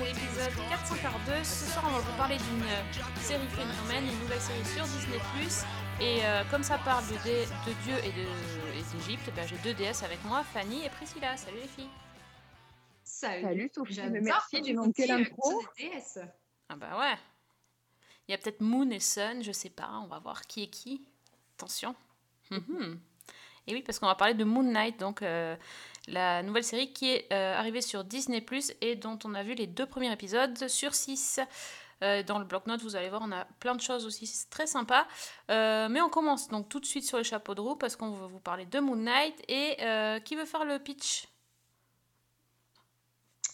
[0.00, 1.44] c'est l'épisode 442.
[1.44, 5.18] Ce soir, on va vous parler d'une euh, série phénomène, une nouvelle série sur Disney+.
[6.00, 8.12] Et euh, comme ça parle de, dé- de Dieu et
[8.96, 11.36] d'Égypte, eh ben, j'ai deux déesses avec moi, Fanny et Priscilla.
[11.36, 11.90] Salut les filles.
[13.04, 13.42] Salut.
[13.42, 15.08] Salut Sophie, merci du des
[15.76, 16.18] déesses.
[16.68, 17.16] Ah bah ouais.
[18.28, 20.68] Il y a peut-être Moon et Sun, je sais pas, on va voir qui est
[20.68, 21.02] qui.
[21.58, 21.94] Attention.
[22.50, 22.98] Mhm.
[23.66, 25.54] Et oui, parce qu'on va parler de Moon Knight, donc euh,
[26.10, 28.40] la nouvelle série qui est euh, arrivée sur Disney⁇
[28.80, 31.40] et dont on a vu les deux premiers épisodes sur 6.
[32.00, 35.06] dans le bloc-notes, vous allez voir, on a plein de choses aussi, c'est très sympa.
[35.50, 38.10] Euh, mais on commence donc tout de suite sur les chapeaux de roue parce qu'on
[38.10, 39.34] va vous parler de Moon Knight.
[39.48, 41.26] Et euh, qui veut faire le pitch?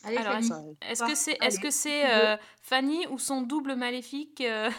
[0.05, 0.77] Allez, Alors, Fanny.
[0.89, 3.75] Est-ce que c'est allez, est -ce que qui c'est veut euh, Fanny ou son double
[3.75, 4.71] maléfique euh,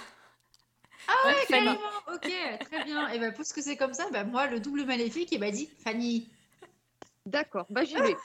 [1.07, 1.65] Ah ouais, Fanny.
[1.65, 1.79] carrément.
[2.13, 2.31] Ok,
[2.71, 3.09] très bien.
[3.09, 6.29] Et ben puisque c'est comme ça, bah, moi, le double maléfique, il m'a dit Fanny.
[7.27, 8.15] D'accord, bah j'y vais.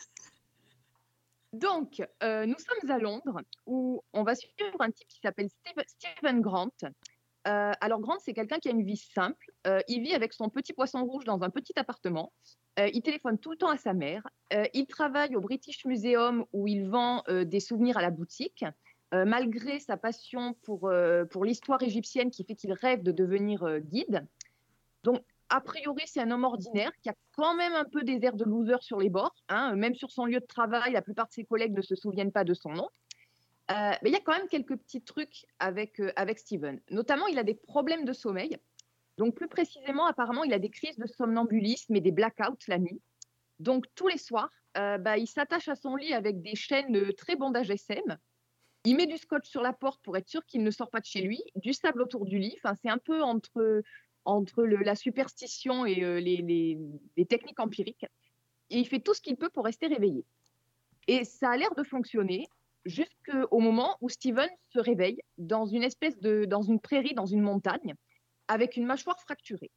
[1.52, 5.48] Donc, euh, nous sommes à Londres où on va suivre un type qui s'appelle
[5.88, 6.70] Stephen Grant.
[6.84, 9.50] Euh, alors, Grant, c'est quelqu'un qui a une vie simple.
[9.66, 12.32] Euh, il vit avec son petit poisson rouge dans un petit appartement.
[12.78, 14.22] Il téléphone tout le temps à sa mère.
[14.72, 18.64] Il travaille au British Museum où il vend des souvenirs à la boutique.
[19.12, 20.90] Malgré sa passion pour,
[21.30, 24.26] pour l'histoire égyptienne qui fait qu'il rêve de devenir guide.
[25.02, 25.22] Donc,
[25.52, 28.44] a priori, c'est un homme ordinaire qui a quand même un peu des airs de
[28.44, 29.34] loser sur les bords.
[29.50, 29.76] hein.
[29.76, 32.44] Même sur son lieu de travail, la plupart de ses collègues ne se souviennent pas
[32.44, 32.88] de son nom.
[33.70, 36.80] Euh, mais il y a quand même quelques petits trucs avec, euh, avec Steven.
[36.90, 38.56] Notamment, il a des problèmes de sommeil.
[39.18, 43.02] Donc, plus précisément, apparemment, il a des crises de somnambulisme et des blackouts la nuit.
[43.58, 47.36] Donc, tous les soirs, euh, bah, il s'attache à son lit avec des chaînes très
[47.36, 48.16] bondage SM.
[48.84, 51.04] Il met du scotch sur la porte pour être sûr qu'il ne sort pas de
[51.04, 52.58] chez lui, du sable autour du lit.
[52.64, 53.82] Enfin, c'est un peu entre
[54.24, 56.78] entre la superstition et euh, les,
[57.28, 58.06] techniques empiriques.
[58.70, 60.24] Il fait tout ce qu'il peut pour rester réveillé.
[61.08, 62.46] Et ça a l'air de fonctionner
[62.84, 67.42] jusqu'au moment où Steven se réveille dans une espèce de, dans une prairie, dans une
[67.42, 67.94] montagne,
[68.48, 69.70] avec une mâchoire fracturée.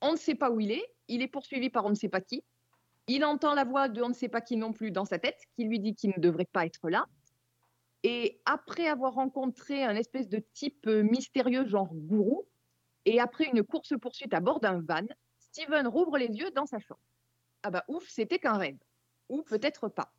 [0.00, 2.20] On ne sait pas où il est, il est poursuivi par on ne sait pas
[2.20, 2.42] qui.
[3.08, 5.38] Il entend la voix de on ne sait pas qui non plus dans sa tête,
[5.54, 7.06] qui lui dit qu'il ne devrait pas être là.
[8.04, 12.46] Et après avoir rencontré un espèce de type euh, mystérieux, genre gourou,
[13.04, 15.06] et après une course-poursuite à bord d'un van,
[15.38, 17.00] Steven rouvre les yeux dans sa chambre.
[17.62, 18.78] Ah bah ouf, c'était qu'un rêve.
[19.28, 20.12] Ou peut-être pas.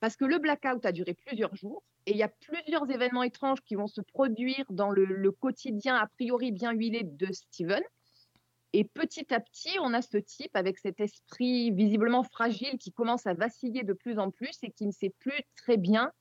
[0.00, 3.62] Parce que le blackout a duré plusieurs jours et il y a plusieurs événements étranges
[3.62, 7.82] qui vont se produire dans le, quotidien a priori bien huilé de Steven.
[8.72, 13.26] Et petit à petit, on a ce type avec cet esprit visiblement fragile qui commence
[13.26, 16.12] à vaciller de plus en plus et qui ne sait plus très bien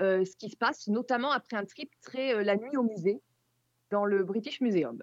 [0.00, 3.20] euh, ce qui se passe, notamment après un trip très euh, la nuit au musée
[3.90, 5.02] dans le British Museum.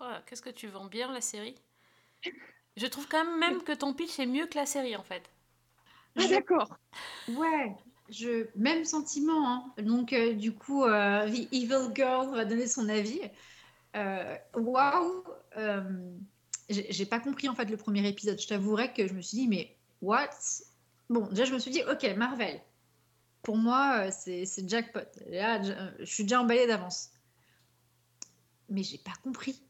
[0.00, 1.56] Oh, Qu'est-ce que tu vends bien la série?
[2.76, 5.28] Je trouve quand même, même que ton pitch est mieux que la série en fait.
[6.16, 6.76] Ah Je- d'accord.
[7.28, 7.76] Ouais,
[8.08, 8.48] je...
[8.56, 9.48] même sentiment.
[9.50, 9.74] hein.
[9.82, 13.20] Donc, euh, du coup, euh, The Evil Girl va donner son avis.
[13.96, 15.24] Euh, Waouh!
[15.56, 15.82] euh,
[16.68, 18.40] j'ai pas compris en fait le premier épisode.
[18.40, 20.30] Je t'avouerai que je me suis dit, mais what?
[21.10, 22.60] Bon, déjà, je me suis dit, ok, Marvel.
[23.42, 25.00] Pour moi, c'est c'est jackpot.
[25.28, 25.72] Là, je,
[26.04, 27.10] je suis déjà emballée d'avance.
[28.68, 29.62] Mais j'ai pas compris.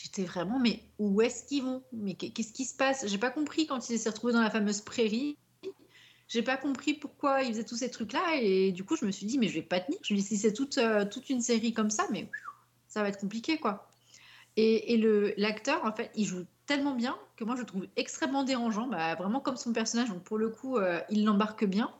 [0.00, 1.82] J'étais vraiment, mais où est-ce qu'ils vont?
[1.92, 3.06] Mais qu'est- qu'est-ce qui se passe?
[3.08, 5.36] J'ai pas compris quand il s'est retrouvé dans la fameuse prairie.
[6.28, 9.24] J'ai pas compris pourquoi il faisait tous ces trucs-là et du coup je me suis
[9.26, 9.98] dit mais je vais pas tenir.
[10.04, 12.30] Je me dis si c'est toute, euh, toute une série comme ça, mais
[12.86, 13.88] ça va être compliqué quoi.
[14.56, 17.86] Et, et le l'acteur en fait il joue tellement bien que moi je le trouve
[17.96, 20.10] extrêmement dérangeant, bah, vraiment comme son personnage.
[20.10, 21.90] Donc pour le coup euh, il l'embarque bien,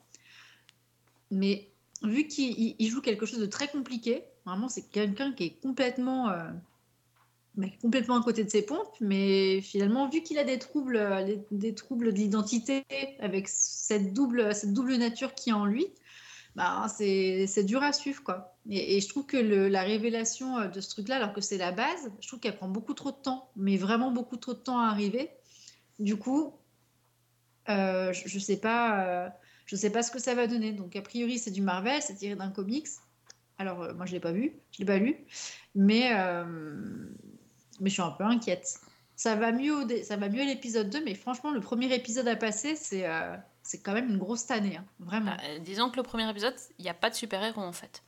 [1.31, 1.71] mais
[2.03, 5.61] vu qu'il il- il joue quelque chose de très compliqué, vraiment c'est quelqu'un qui est
[5.63, 6.51] complètement euh,
[7.81, 11.75] complètement à côté de ses pompes, mais finalement, vu qu'il a des troubles, euh, des
[11.75, 12.85] troubles d'identité
[13.21, 15.87] avec cette double, cette double nature qui est en lui,
[16.55, 18.23] bah, c'est dur à suivre.
[18.23, 18.57] Quoi.
[18.71, 22.11] Et, je trouve que la révélation euh, de ce truc-là, alors que c'est la base,
[22.21, 24.87] je trouve qu'elle prend beaucoup trop de temps, mais vraiment beaucoup trop de temps à
[24.89, 25.31] arriver.
[25.99, 26.55] Du coup,
[27.69, 29.33] euh, je ne sais, pas,
[29.67, 30.73] je sais pas ce que ça va donner.
[30.73, 32.87] Donc, a priori, c'est du Marvel, c'est tiré d'un comics.
[33.59, 35.17] Alors, moi, je ne l'ai pas vu, je l'ai pas lu,
[35.75, 36.13] mais,
[37.81, 38.81] mais je suis un peu inquiète.
[39.17, 42.29] Ça va mieux, au ça va mieux à l'épisode 2, mais franchement, le premier épisode
[42.29, 45.31] à passer, c'est euh, c'est quand même une grosse tannée, hein, vraiment.
[45.33, 48.03] Bah, euh, disons que le premier épisode, il n'y a pas de super-héros en fait.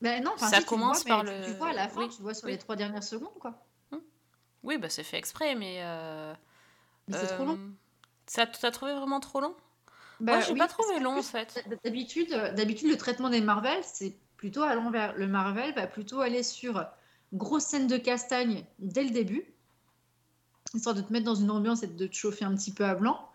[0.00, 2.22] Ben non, ça si, commence vois, par le- Tu vois à la fin, oui, tu
[2.22, 2.52] vois sur oui.
[2.52, 3.64] les trois dernières secondes, quoi.
[4.62, 5.78] Oui, bah c'est fait exprès, mais.
[5.82, 6.34] euh,
[7.08, 7.58] Mais c'est trop long.
[8.26, 9.56] Ça, t'as trouvé vraiment trop long?
[10.20, 11.64] Bah Moi, j'ai oui, pas trouvé long en fait.
[11.84, 15.14] D'habitude, d'habitude, le traitement des Marvel, c'est plutôt à l'envers.
[15.16, 16.84] Le Marvel va plutôt aller sur
[17.32, 19.44] grosse scène de castagne dès le début,
[20.74, 22.94] histoire de te mettre dans une ambiance et de te chauffer un petit peu à
[22.94, 23.28] blanc.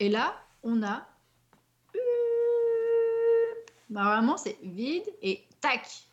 [0.00, 1.06] Et là, on a.
[3.90, 6.06] Bah, vraiment, c'est vide et tac.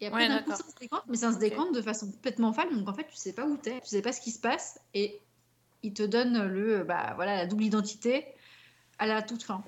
[0.00, 1.40] Et après, Ouais, d'un coup, ça se décompte, mais ça se Ok.
[1.40, 2.74] décompte de façon complètement folle.
[2.74, 4.80] Donc, en fait, tu sais pas où t'es, tu sais pas ce qui se passe.
[4.94, 5.20] Et
[5.82, 8.26] il te donne le, bah, voilà, la double identité
[8.98, 9.62] à la toute fin.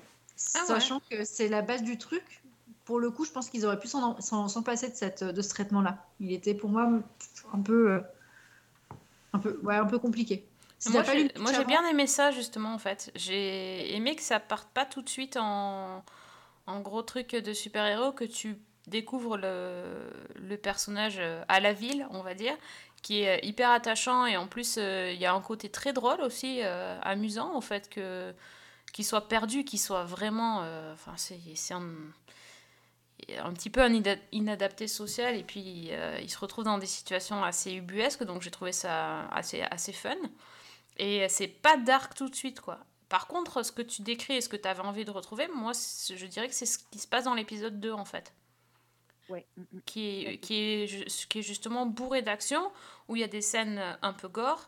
[0.55, 0.65] Ah ouais.
[0.65, 2.42] Sachant que c'est la base du truc.
[2.85, 6.05] Pour le coup, je pense qu'ils auraient pu s'en passer de, cette, de ce traitement-là.
[6.19, 6.89] Il était pour moi
[7.53, 7.99] un peu, euh,
[9.33, 10.45] un peu, ouais, un peu compliqué.
[10.79, 13.09] Si Moi, j'ai- bien aimé ça justement en fait.
[13.15, 16.03] J'ai aimé que ça parte pas tout de suite en,
[16.67, 18.57] en gros truc de super-héros, que tu
[18.87, 19.81] découvres le,
[20.35, 22.53] le personnage euh, à la ville, on va dire,
[23.01, 26.19] qui est euh, hyper attachant et en plus il y a un côté très drôle
[26.19, 28.33] aussi, euh, amusant en fait, que
[28.91, 30.63] qu'il soit perdu, qu'il soit vraiment.
[30.63, 31.87] euh, Enfin, c'est un,
[33.43, 33.93] un petit peu un
[34.31, 38.51] inadapté social et puis euh, il se retrouve dans des situations assez ubuesques, donc j'ai
[38.51, 40.15] trouvé ça assez, assez fun.
[40.97, 42.79] Et c'est pas dark tout de suite, quoi.
[43.09, 45.73] Par contre, ce que tu décris et ce que tu avais envie de retrouver, moi,
[45.73, 48.33] je dirais que c'est ce qui se passe dans l'épisode 2, en fait.
[49.29, 49.45] Ouais.
[49.57, 49.81] mm, mm.
[49.85, 52.71] Qui est, qui est, qui est justement bourré d'action,
[53.07, 54.67] où il y a des scènes un peu gore,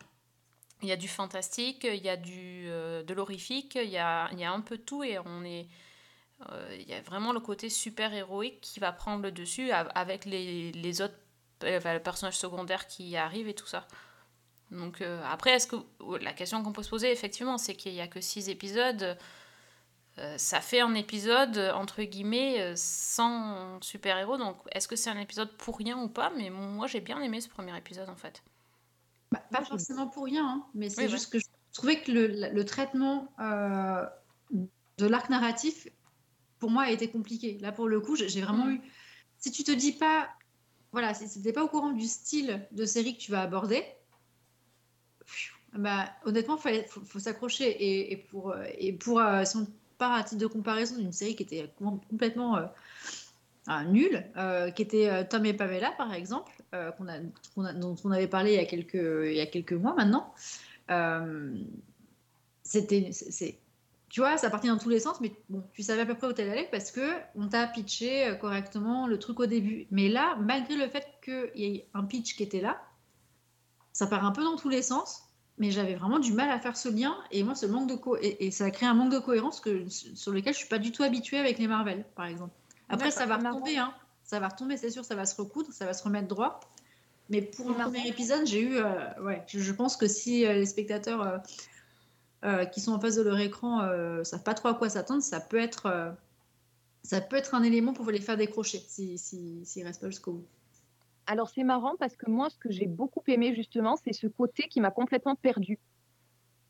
[0.82, 4.30] il y a du fantastique, il y a du, euh, de l'horrifique, il y a,
[4.32, 5.68] il y a un peu tout, et on est...
[6.50, 9.92] euh, il y a vraiment le côté super héroïque qui va prendre le dessus av-
[9.96, 11.16] avec les, les autres
[11.64, 13.88] euh, enfin, personnages secondaires qui arrivent et tout ça.
[14.72, 15.78] Donc euh, après, est-ce que
[16.22, 19.18] la question qu'on peut se poser effectivement, c'est qu'il n'y a que six épisodes.
[20.18, 24.38] Euh, ça fait un épisode entre guillemets sans super héros.
[24.38, 26.32] Donc est-ce que c'est un épisode pour rien ou pas?
[26.38, 28.44] Mais moi j'ai bien aimé ce premier épisode en fait.
[29.32, 32.28] Bah, pas forcément pour rien, hein, mais c'est Oui, juste que je trouvais que le,
[32.28, 34.06] le traitement euh,
[34.52, 35.88] de l'arc narratif,
[36.60, 37.58] pour moi, a été compliqué.
[37.62, 38.72] Là, pour le coup, j'ai vraiment Mm.
[38.76, 38.82] eu.
[39.38, 40.30] Si tu te dis pas,
[40.92, 43.84] voilà, si tu n'es pas au courant du style de série que tu vas aborder,
[45.74, 47.68] bah, honnêtement, il faut, faut s'accrocher.
[47.70, 49.68] Et, et pour, et pour euh, si on
[49.98, 54.82] part à titre de comparaison d'une série qui était com- complètement euh, nulle, euh, qui
[54.84, 57.20] était Tom et Pamela, par exemple, qu'on a,
[57.54, 59.94] qu'on a- dont on avait parlé il y a quelques, il y a quelques mois
[59.96, 60.34] maintenant.
[62.64, 63.60] C'était, c'est-
[64.16, 66.28] tu vois, ça partait dans tous les sens, mais bon, tu savais à peu près
[66.28, 67.02] où t'allais aller parce que
[67.36, 69.88] on t'a pitché euh, correctement le truc au début.
[69.92, 72.82] Mais là, malgré le fait qu'il y ait un pitch qui était là,
[73.92, 75.24] ça part un peu dans tous les sens.
[75.58, 78.16] Mais j'avais vraiment du mal à faire ce lien et moi, ce manque de co
[78.16, 80.80] et, et ça a créé un manque de cohérence que, sur lequel je suis pas
[80.80, 82.54] du tout habituée avec les Marvel, par exemple.
[82.88, 83.94] Après, ça va retomber, hein.
[84.24, 86.62] Ça va retomber, c'est sûr, ça va se recoudre, ça va se remettre droit.
[87.30, 90.54] Mais pour le premier épisode, j'ai eu, euh, ouais, je, je pense que si euh,
[90.54, 91.38] les spectateurs euh,
[92.46, 95.24] euh, qui sont en face de leur écran euh, savent pas trop à quoi s'attendre,
[95.24, 96.12] ça peut être, euh,
[97.02, 100.34] ça peut être un élément pour les faire décrocher si, si, s'ils restent pas jusqu'au
[100.34, 100.46] bout.
[101.26, 104.68] Alors c'est marrant parce que moi, ce que j'ai beaucoup aimé justement, c'est ce côté
[104.70, 105.80] qui m'a complètement perdu.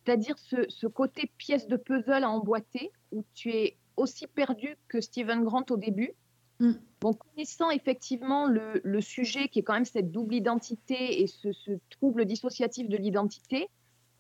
[0.06, 5.02] C'est-à-dire ce, ce côté pièce de puzzle à emboîter où tu es aussi perdu que
[5.02, 6.14] Stephen Grant au début.
[6.60, 6.72] Mm.
[7.02, 11.52] Bon, connaissant effectivement le, le sujet qui est quand même cette double identité et ce,
[11.52, 13.68] ce trouble dissociatif de l'identité,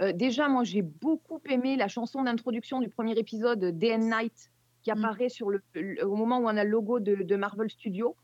[0.01, 4.51] euh, déjà moi j'ai beaucoup aimé la chanson d'introduction du premier épisode Day and Night
[4.83, 4.97] qui Mm.
[4.97, 8.15] apparaît sur le, le- au moment où on a le logo de, de Marvel Studios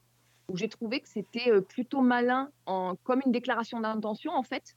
[0.49, 4.75] où j'ai trouvé que c'était euh, plutôt malin, en, comme une déclaration d'intention en fait,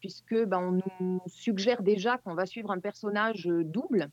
[0.00, 4.10] puisque ben, on nous suggère déjà qu'on va suivre un personnage euh, double.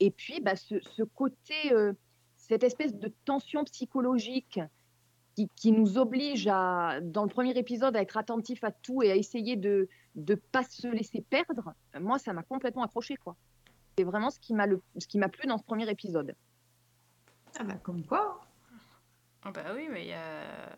[0.00, 1.94] Et puis bah, ce, ce côté, euh,
[2.36, 4.60] cette espèce de tension psychologique
[5.34, 9.10] qui, qui nous oblige à, dans le premier épisode, à être attentif à tout et
[9.10, 13.36] à essayer de ne pas se laisser perdre, moi ça m'a complètement accroché quoi.
[13.98, 16.34] C'est vraiment ce qui m'a le- ce qui m'a plu dans ce premier épisode.
[17.58, 18.40] Ah bah comme quoi.
[19.44, 20.76] Ah bah oui, mais il y a...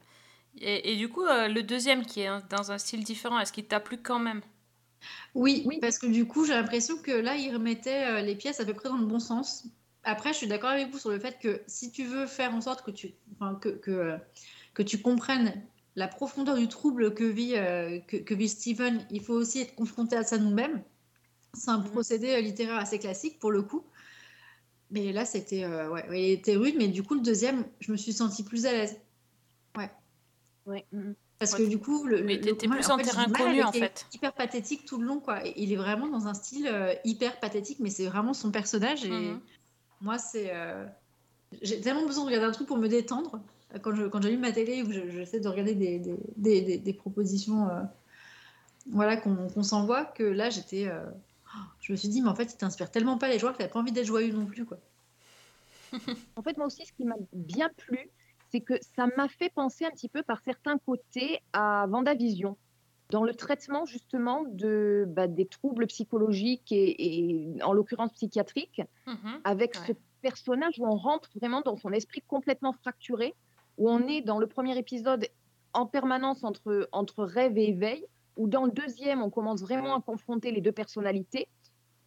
[0.58, 3.66] Et, et du coup, euh, le deuxième qui est dans un style différent, est-ce qu'il
[3.66, 4.40] t'a plu quand même?
[5.34, 5.78] Oui, Oui.
[5.80, 8.72] parce que du coup, j'ai l'impression que là, ils remettaient euh, les pièces à peu
[8.75, 9.66] près dans le bon sens.
[10.08, 12.60] Après, je suis d'accord avec vous sur le fait que si tu veux faire en
[12.60, 14.16] sorte que tu, enfin, que, que,
[14.72, 15.62] que tu comprennes
[15.96, 19.75] la profondeur du trouble que vit, euh, que, que vit Steven, il faut aussi être
[19.75, 20.82] confronté à ça nous-mêmes.
[21.54, 21.90] C'est un Mhm.
[21.90, 23.84] procédé euh, littéraire assez classique pour le coup.
[24.90, 27.90] Mais là, c'était euh, ouais, ouais, il était rude, mais du coup, le deuxième, je
[27.90, 28.96] me suis sentie plus à l'aise.
[30.66, 30.84] Ouais.
[30.92, 31.14] mm, mm.
[31.38, 33.72] Parce Ouais, que du coup, le, mais le- t'étais plus en fait, terrain connu, en
[33.72, 34.06] fait.
[34.12, 35.40] Hyper pathétique tout le long, quoi.
[35.56, 39.04] Il est vraiment dans un style euh, hyper pathétique, mais c'est vraiment son personnage.
[39.04, 39.32] Et.
[40.00, 40.54] Moi, c'est.
[40.54, 40.86] euh,
[41.62, 43.40] J'ai tellement besoin de regarder un truc pour me détendre.
[43.82, 47.82] Quand je quand j'allume ma télé je- j'essaie de regarder des, propositions euh,
[48.90, 50.86] voilà, qu'on s'envoie, que là, j'étais.
[50.88, 51.04] euh,
[51.80, 53.68] je me suis dit, mais en fait, il t'inspire tellement pas les joueurs que t'as
[53.68, 54.78] pas envie d'être joyeux non plus, quoi.
[56.36, 58.10] En fait, moi aussi, ce qui m'a bien plu,
[58.50, 62.56] c'est que ça m'a fait penser un petit peu par certains côtés à Vendavision,
[63.10, 69.40] dans le traitement justement de, bah, des troubles psychologiques et, et en l'occurrence psychiatriques, Mhm.
[69.44, 73.34] avec ce personnage où on rentre vraiment dans son esprit complètement fracturé,
[73.78, 75.26] où on est dans le premier épisode
[75.72, 78.04] en permanence entre, entre rêve et éveil,
[78.36, 81.48] où dans le deuxième, on commence vraiment à confronter les deux personnalités.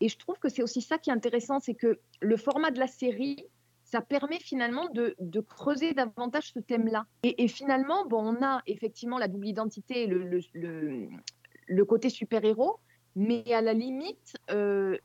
[0.02, 2.80] Et je trouve que c'est aussi ça qui est intéressant, c'est que le format de
[2.80, 3.46] la série,
[3.92, 7.06] ça permet finalement de, creuser davantage ce thème-là.
[7.24, 12.80] Et, finalement, bon, on a effectivement la double identité, le, côté super-héros,
[13.16, 14.98] mais à la limite, euh,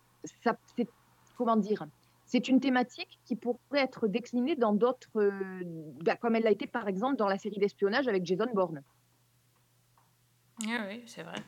[2.27, 5.63] c'est, une thématique qui pourrait être déclinée dans d'autres, euh,
[6.03, 8.83] bah, comme elle l'a été par exemple dans la série d'espionnage avec Jason Bourne.
[10.61, 11.39] Oui, oui, c'est vrai.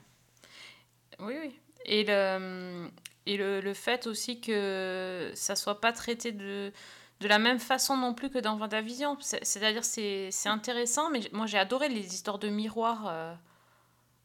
[1.21, 1.61] Oui, oui.
[1.85, 6.73] Et le, le, fait aussi que ça soit pas traité de,
[7.21, 9.17] de la même façon non plus que dans Vendavision.
[9.21, 13.07] C'est- C'est-à-dire c'est c'est intéressant, mais moi j'ai adoré les histoires de miroir.
[13.09, 13.35] euh,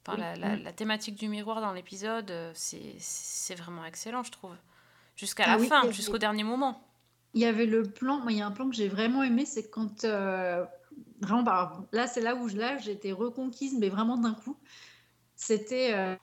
[0.05, 0.21] enfin, Oui.
[0.21, 4.55] la, la, la thématique du miroir dans l'épisode, euh, c'est c'est vraiment excellent, je trouve.
[5.15, 6.87] Jusqu'à Ah la oui, fin, avait- jusqu'au dernier moment.
[7.33, 9.45] Il y avait le plan, moi il y a un plan que j'ai vraiment aimé,
[9.45, 10.65] c'est quand euh,
[11.21, 14.57] vraiment par- là c'est là où je- là j'ai été reconquise, mais vraiment d'un coup.
[15.37, 16.15] C'était euh,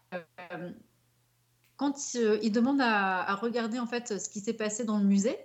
[1.76, 5.38] quand il demande à, à regarder en fait ce qui s'est passé dans le musée.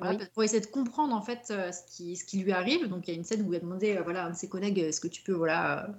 [0.00, 0.26] Voilà, Oui.
[0.34, 2.88] pour essayer de comprendre en fait euh, ce qui, ce qui lui arrive.
[2.88, 4.36] Donc il y a une scène où il a demandé euh, voilà, à un de
[4.36, 5.92] ses collègues est-ce que tu peux voilà, euh,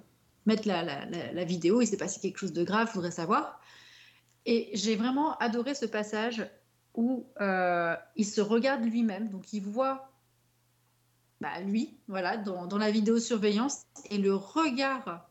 [0.46, 1.80] mettre la, la- la- la vidéo?
[1.80, 3.60] Il s'est passé quelque chose de grave, je voudrais savoir.
[4.44, 6.44] Et j'ai vraiment adoré ce passage
[6.94, 10.10] où euh, il se regarde lui-même, donc il voit
[11.40, 15.28] bah, lui, voilà, dans, dans la vidéosurveillance, et le regard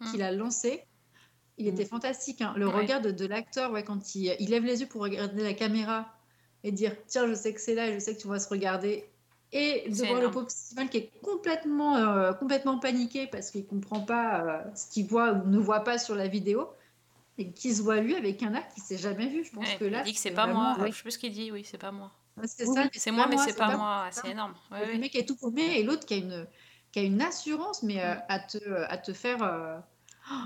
[0.00, 0.10] Hmm.
[0.10, 0.82] qu'il a lancé,
[1.56, 1.88] il était Hmm.
[1.88, 2.40] fantastique.
[2.42, 2.52] hein.
[2.56, 2.74] Le Ouais.
[2.74, 6.12] regard de, de l'acteur, ouais, quand il, il lève les yeux pour regarder la caméra
[6.64, 8.48] et dire tiens, je sais que c'est là, et je sais que tu vas se
[8.48, 9.06] regarder.
[9.52, 14.00] Et de voir le pauvre Steven qui est complètement, euh, complètement paniqué parce qu'il comprend
[14.00, 16.68] pas euh, ce qu'il voit ou ne voit pas sur la vidéo
[17.38, 19.44] et qui se voit lui avec un acte qu'il s'est jamais vu.
[19.44, 20.76] Je pense Ouais, que là, il dit que c'est pas moi.
[20.80, 22.12] Je sais plus ce qu'il dit, oui, c'est pas moi.
[22.44, 24.08] C'est Oui, ça, oui, mais C'est moi, mais c'est pas c'est moi.
[24.10, 24.54] C'est énorme.
[24.72, 26.46] Ouais, Le mec est tout paumé et l'autre qui a une
[26.92, 29.78] qui a une assurance, mais euh, à te à te faire euh,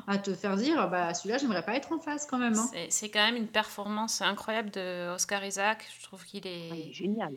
[0.06, 2.54] à te faire dire bah celui-là j'aimerais pas être en face quand même.
[2.58, 2.68] hein.
[2.72, 5.86] C'est- C'est quand même une performance incroyable de Oscar Isaac.
[5.98, 7.36] Je trouve qu'il Ah, il est est, génial.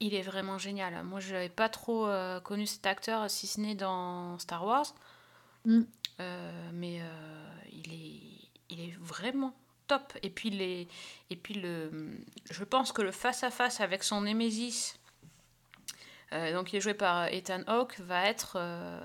[0.00, 1.02] il est vraiment génial.
[1.04, 4.94] Moi, je n'avais pas trop euh, connu cet acteur, si ce n'est dans Star Wars.
[5.64, 5.80] Mm.
[6.20, 9.54] Euh, mais euh, il, est, il est vraiment
[9.86, 10.12] top.
[10.22, 10.88] Et puis, les,
[11.30, 12.10] et puis le,
[12.50, 14.98] je pense que le face-à-face avec son Némésis,
[16.32, 19.00] euh, donc qui est joué par Ethan Hawke, va être, euh,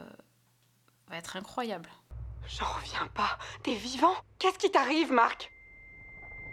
[1.07, 1.89] va être incroyable.
[2.47, 3.37] J'en reviens pas.
[3.63, 5.51] T'es vivant Qu'est-ce qui t'arrive, Marc?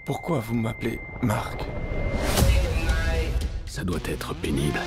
[0.07, 1.65] Pourquoi vous m'appelez Marc?
[3.67, 4.81] Ça doit être pénible.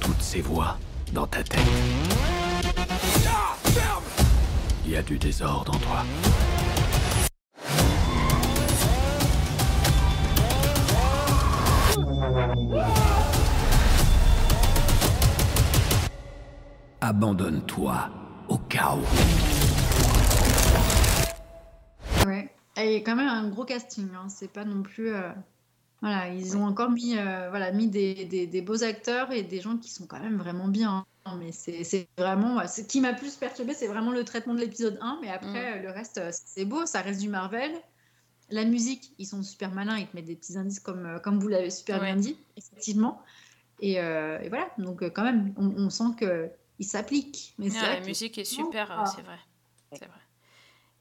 [0.00, 0.78] Toutes ces voix
[1.12, 1.60] dans ta tête.
[4.84, 6.04] Il y a du désordre en toi.
[17.00, 18.98] Abandonne-toi au chaos.
[22.26, 22.50] Ouais.
[22.76, 24.08] Et il y a quand même un gros casting.
[24.14, 24.28] hein.
[24.28, 25.12] C'est pas non plus.
[25.14, 25.30] euh,
[26.00, 29.60] Voilà, ils ont encore mis, euh, voilà, mis des, des- des beaux acteurs et des
[29.60, 31.04] gens qui sont quand même vraiment bien.
[31.26, 31.36] hein.
[31.38, 32.56] Mais c'est c'est vraiment.
[32.56, 35.18] ouais, Ce qui m'a plus perturbé, c'est vraiment le traitement de l'épisode 1.
[35.22, 37.70] Mais après, euh, le reste, c'est beau, ça reste du Marvel.
[38.50, 41.48] La musique, ils sont super malins, ils te mettent des petits indices comme, comme vous
[41.48, 42.06] l'avez super Ouais.
[42.12, 43.22] bien dit, effectivement.
[43.80, 46.14] Et, euh, et voilà, donc quand même, on, on sent
[47.58, 49.06] Mais c'est Ah, la que- musique est super, euh, Ah.
[49.06, 49.38] c'est vrai.
[49.92, 50.18] C'est vrai.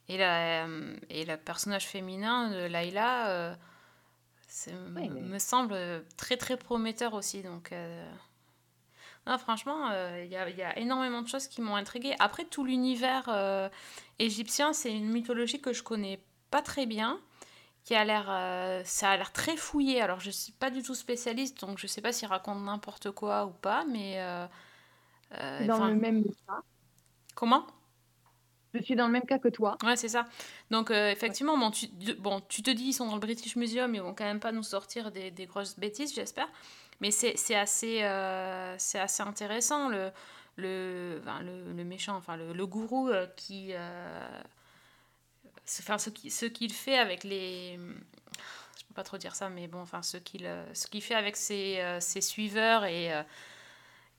[0.09, 3.55] Et, la, euh, et le personnage féminin de Laila euh,
[4.47, 5.75] c'est- Ouais, mais- me semble
[6.17, 7.41] très très prometteur aussi.
[7.43, 8.11] Donc, euh,
[9.27, 12.15] non, franchement, euh, il y, a, il y a énormément de choses qui m'ont intriguée.
[12.19, 13.69] Après, tout l'univers euh,
[14.19, 16.19] égyptien, c'est une mythologie que je connais
[16.49, 17.19] pas très bien.
[17.83, 20.01] Qui a l'air, euh, ça a l'air très fouillé.
[20.01, 23.45] Alors, je suis pas du tout spécialiste, donc je sais pas s'il raconte n'importe quoi
[23.47, 24.21] ou pas, mais
[25.33, 26.61] euh, Dans le même cas.
[27.35, 27.65] comment?
[28.73, 29.77] Je suis dans le même cas que toi.
[29.83, 30.25] Ouais, c'est ça.
[30.69, 31.87] Donc, euh, effectivement, bon tu,
[32.19, 34.53] bon, tu te dis, ils sont dans le British Museum, ils vont quand même pas
[34.53, 36.47] nous sortir des, des grosses bêtises, j'espère.
[37.01, 40.11] Mais c'est assez, euh, c'est assez intéressant, le,
[40.55, 43.73] le, enfin, le, le méchant, enfin, le, le gourou euh, qui.
[45.79, 47.77] enfin, ce qu'il ce fait avec les.
[47.77, 52.21] Je peux pas trop dire ça, mais bon, enfin, ce qu'il fait avec ses, ses
[52.21, 53.11] suiveurs et.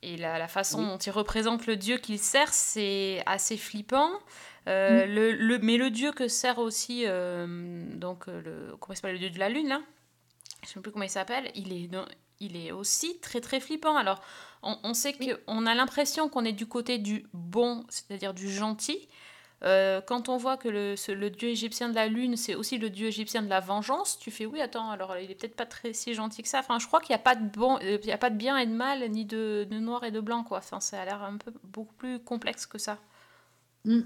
[0.02, 0.86] Et la, la façon Oui.
[0.86, 4.10] dont il représente le dieu qu'il sert, c'est assez flippant.
[4.68, 8.96] Euh, le, le- mais le dieu que sert aussi, euh, donc euh, le, comment il
[8.96, 9.80] s'appelle, le dieu de la lune, là
[10.62, 11.50] Je ne sais plus comment il s'appelle.
[11.54, 11.88] Il est,
[12.40, 13.96] il est aussi très très flippant.
[13.96, 14.20] Alors,
[14.64, 15.32] on, on sait Oui.
[15.46, 19.08] qu'on a l'impression qu'on est du côté du bon, c'est-à-dire du gentil.
[19.64, 22.78] Euh, quand on voit que le, ce- le dieu égyptien de la lune, c'est aussi
[22.78, 25.66] le dieu égyptien de la vengeance, tu fais oui, attends, alors il est peut-être pas
[25.66, 26.58] très si gentil que ça.
[26.58, 28.34] Enfin, je crois qu'il n'y a pas de bon, euh, il y a pas de
[28.36, 30.58] bien et de mal, ni de, de noir et de blanc, quoi.
[30.58, 32.98] Enfin, ça a l'air un peu beaucoup plus complexe que ça.
[33.84, 34.00] Mm.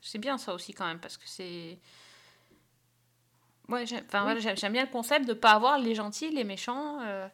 [0.00, 1.78] C'est bien ça aussi quand même, parce que c'est.
[3.68, 4.34] Ouais, j'aime enfin, Oui.
[4.40, 7.00] voilà, j'aime bien le concept de pas avoir les gentils, les méchants.
[7.02, 7.26] euh,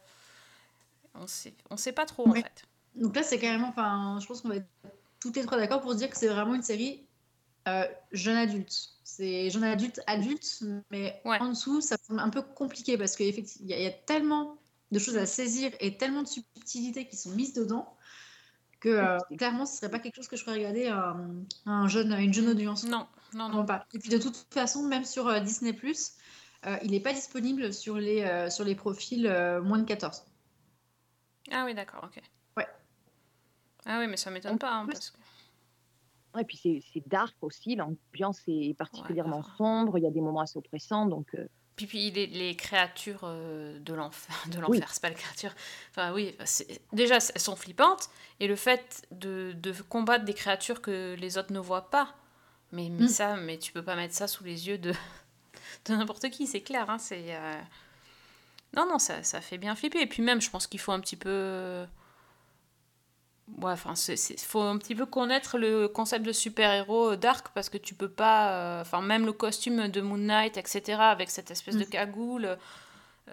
[1.15, 2.63] On sait, on sait pas trop en fait.
[2.95, 4.67] Donc là, c'est carrément, enfin, je pense qu'on va être
[5.21, 7.05] toutes les trois d'accord pour se dire que c'est vraiment une série
[7.67, 8.89] euh, jeune adulte.
[9.03, 11.37] C'est jeune adulte, adulte, mais Ouais.
[11.41, 13.27] en dessous, ça semble un peu compliqué parce qu'il
[13.61, 14.57] y, y a tellement
[14.91, 17.95] de choses à saisir et tellement de subtilités qui sont mises dedans
[18.79, 21.71] que euh, clairement, ce serait pas quelque chose que je ferais regarder à, un- à
[21.71, 22.83] un jeune, à une jeune audience.
[22.85, 23.65] Non, non, non.
[23.65, 23.85] pas.
[23.93, 25.77] Et puis de toute façon, même sur euh, Disney+,
[26.65, 30.23] euh, il n'est pas disponible sur les, euh, sur les profils euh, moins de 14.
[31.51, 32.21] Ah oui, d'accord, ok.
[32.57, 32.67] Ouais.
[33.85, 35.17] Ah oui, mais ça m'étonne En pas, hein, plus- parce que.
[36.39, 40.57] Et puis c'est dark aussi, l'ambiance est particulièrement sombre, il y a des moments assez
[40.57, 41.45] oppressants, donc euh,
[41.75, 44.77] Puis, puis les, les créatures euh, de l'enfer, de Oui.
[44.79, 45.53] l'enfer, c'est pas les créatures.
[45.89, 46.35] Enfin oui,
[46.93, 48.09] déjà elles sont flippantes
[48.39, 52.15] et le fait de, de combattre des créatures que les autres ne voient pas,
[52.71, 53.07] mais, mais Mm.
[53.09, 54.93] ça, mais tu peux pas mettre ça sous les yeux de,
[55.87, 56.89] de n'importe qui, c'est clair.
[56.89, 57.53] Hein, c'est euh,
[58.75, 61.01] non non ça, ça fait bien flipper et puis même je pense qu'il faut un
[61.01, 61.85] petit peu
[63.59, 63.93] Ouais, enfin,
[64.37, 68.09] faut un petit peu connaître le concept de super-héros euh, dark parce que tu peux
[68.09, 68.53] pas.
[68.79, 71.89] euh, Enfin, même le costume de Moon Knight, etc., avec cette espèce de Mm.
[71.89, 72.57] cagoule,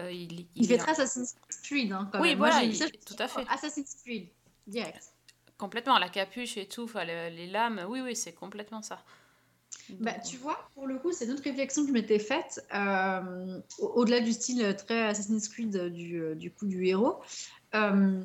[0.00, 2.38] euh, il, Il, fait est très Assassin's Creed, hein, quand Oui, même.
[2.38, 3.44] Moi, voilà, il- tout à fait.
[3.48, 4.28] Assassin's Creed,
[4.66, 5.02] direct.
[5.56, 7.84] complètement la capuche et tout, les lames.
[7.88, 9.02] Oui, oui, c'est complètement ça.
[10.00, 13.60] Bah, tu vois, pour le coup, c'est une autre réflexion que je m'étais faite, euh,
[13.78, 17.20] au- au-delà du style très Assassin's Creed du, du coup du héros,
[17.74, 18.22] euh,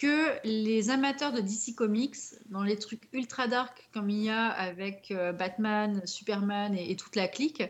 [0.00, 2.16] que les amateurs de DC Comics,
[2.48, 6.96] dans les trucs ultra dark comme il y a avec euh, Batman, Superman et, et
[6.96, 7.62] toute la clique,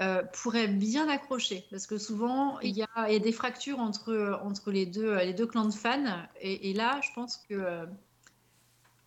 [0.00, 1.66] euh, pourraient bien accrocher.
[1.70, 5.16] Parce que souvent, il y a, il y a des fractures entre, entre les, deux,
[5.18, 6.26] les deux clans de fans.
[6.40, 7.54] Et, et là, je pense que...
[7.54, 7.86] euh,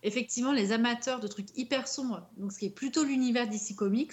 [0.02, 4.12] effectivement, les amateurs de trucs hyper sombres, donc ce qui est plutôt l'univers DC Comics,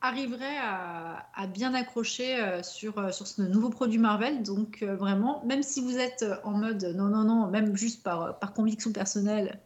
[0.00, 4.42] arriveraient à, à bien accrocher euh, sur, euh, sur ce nouveau produit Marvel.
[4.42, 8.38] Donc euh, vraiment, même si vous êtes en mode non, non, non, même juste par,
[8.38, 9.60] par conviction personnelle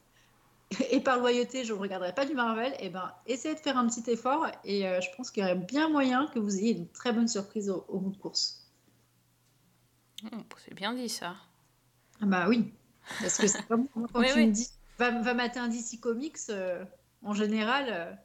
[0.90, 3.86] et par loyauté, je ne regarderai pas du Marvel, et ben essayez de faire un
[3.86, 6.88] petit effort et euh, je pense qu'il y aurait bien moyen que vous ayez une
[6.88, 8.70] très bonne surprise au, au bout de course.
[10.32, 11.36] oh, c'est bien dit ça.
[12.20, 12.72] Ah bah oui,
[13.20, 14.46] parce que c'est quand Oui, tu oui.
[14.46, 14.68] me dis
[14.98, 16.84] va, va mater un DC Comics, euh,
[17.22, 18.18] en général,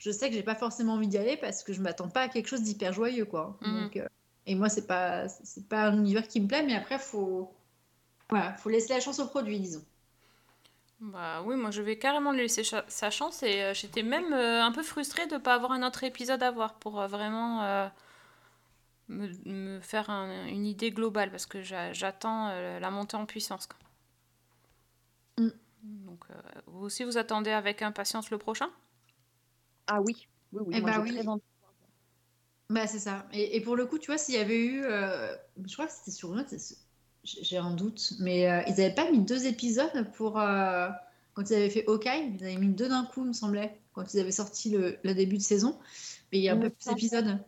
[0.00, 2.28] je sais que j'ai pas forcément envie d'y aller parce que je m'attends pas à
[2.28, 3.56] quelque chose d'hyper joyeux, quoi.
[3.82, 4.08] Donc, euh,
[4.46, 7.54] et moi, c'est pas c'est pas un univers qui me plaît, mais après, faut
[8.30, 9.84] voilà, faut laisser la chance au produit, disons.
[11.00, 14.34] Bah oui, moi je vais carrément lui laisser cha- sa chance et euh, j'étais même
[14.34, 17.06] euh, un peu frustrée de ne pas avoir un autre épisode à voir pour euh,
[17.06, 17.62] vraiment
[19.08, 23.66] me, me faire un- une idée globale parce que j'a- j'attends la montée en puissance.
[23.66, 23.78] quoi.
[25.38, 25.50] Mm.
[26.06, 26.24] Donc
[26.66, 28.68] vous aussi vous attendez avec impatience le prochain?
[29.92, 31.10] Ah oui, oui, oui, Eh moi bah oui.
[31.10, 31.42] très envie.
[32.68, 33.26] Bah, c'est ça.
[33.32, 34.84] Et, et pour le coup, tu vois, s'il y avait eu.
[34.84, 35.34] euh,
[35.66, 36.46] je crois que c'était sur une
[37.24, 38.12] J'ai un doute.
[38.20, 40.38] Mais euh, ils n'avaient pas mis deux épisodes pour.
[40.38, 40.88] euh,
[41.34, 44.14] quand ils avaient fait Hawkeye, ils avaient mis deux d'un coup, il me semblait, quand
[44.14, 45.78] ils avaient sorti le, le début de saison.
[46.32, 47.38] Mais il y a un peu plus d'épisodes.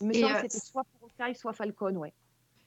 [0.00, 2.12] Que c'était soit pour Hawkeye, soit Falcon, ouais.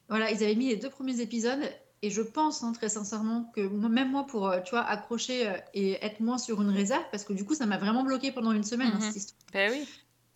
[0.08, 1.62] Voilà, ils avaient mis les deux premiers épisodes.
[2.02, 5.48] Et je pense, hein, très sincèrement, que moi- même moi, pour euh, tu vois, accrocher
[5.48, 8.32] euh, et être moins sur une réserve, parce que du coup, ça m'a vraiment bloqué
[8.32, 9.00] pendant une semaine, hein, Mhm.
[9.02, 9.40] cette histoire.
[9.52, 9.86] Ben oui.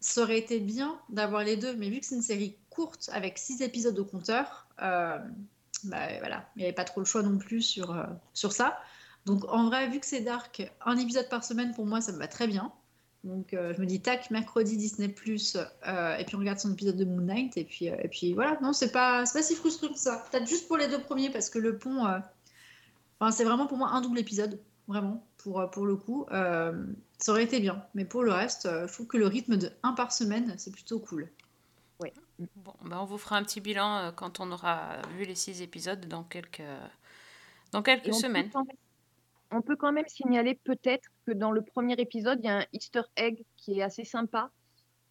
[0.00, 3.36] ça aurait été bien d'avoir les deux, mais vu que c'est une série courte avec
[3.36, 5.18] six épisodes au compteur, euh,
[5.84, 8.78] bah, voilà, il n'y avait pas trop le choix non plus sur, euh, sur ça.
[9.26, 12.18] Donc en vrai, vu que c'est dark, un épisode par semaine pour moi, ça me
[12.18, 12.72] va très bien.
[13.24, 15.14] Donc euh, je me dis tac, mercredi Disney
[15.86, 18.32] euh, et puis on regarde son épisode de Moon Knight et puis euh, et puis
[18.32, 18.58] voilà.
[18.62, 20.24] Non, c'est pas c'est pas si frustrant que ça.
[20.30, 22.18] Peut-être juste pour les deux premiers parce que le pont, euh,
[23.18, 26.26] enfin, c'est vraiment pour moi un double épisode, vraiment pour pour le coup.
[26.32, 26.86] Euh,
[27.18, 29.70] ça aurait été bien, mais pour le reste, euh, je trouve que le rythme de
[29.82, 31.28] un par semaine, c'est plutôt cool.
[32.56, 35.60] Bon, ben on vous fera un petit bilan euh, quand on aura vu les six
[35.60, 36.62] épisodes dans quelques,
[37.70, 38.50] dans quelques Et on peut semaines.
[39.50, 42.64] on peut quand même signaler peut-être que dans le premier épisode, il y a un
[42.72, 44.50] Easter egg qui est assez sympa.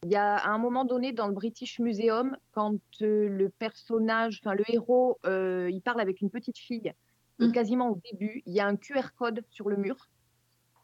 [0.03, 4.41] Il y a à un moment donné dans le British Museum, quand euh, le personnage,
[4.43, 6.93] enfin le héros, euh, il parle avec une petite fille
[7.39, 7.53] Mm.
[7.53, 10.09] quasiment au début, il y a un QR code sur le mur.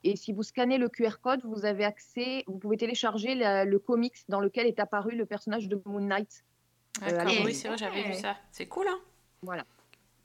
[0.06, 3.78] Et si vous scannez le QR code, vous avez accès, vous pouvez télécharger la- le
[3.78, 6.46] comics dans lequel est apparu le personnage de Moon Knight.
[7.04, 8.38] Euh, oui, c'est vrai, j'avais vu ça.
[8.52, 9.00] C'est cool, hein
[9.42, 9.66] Voilà.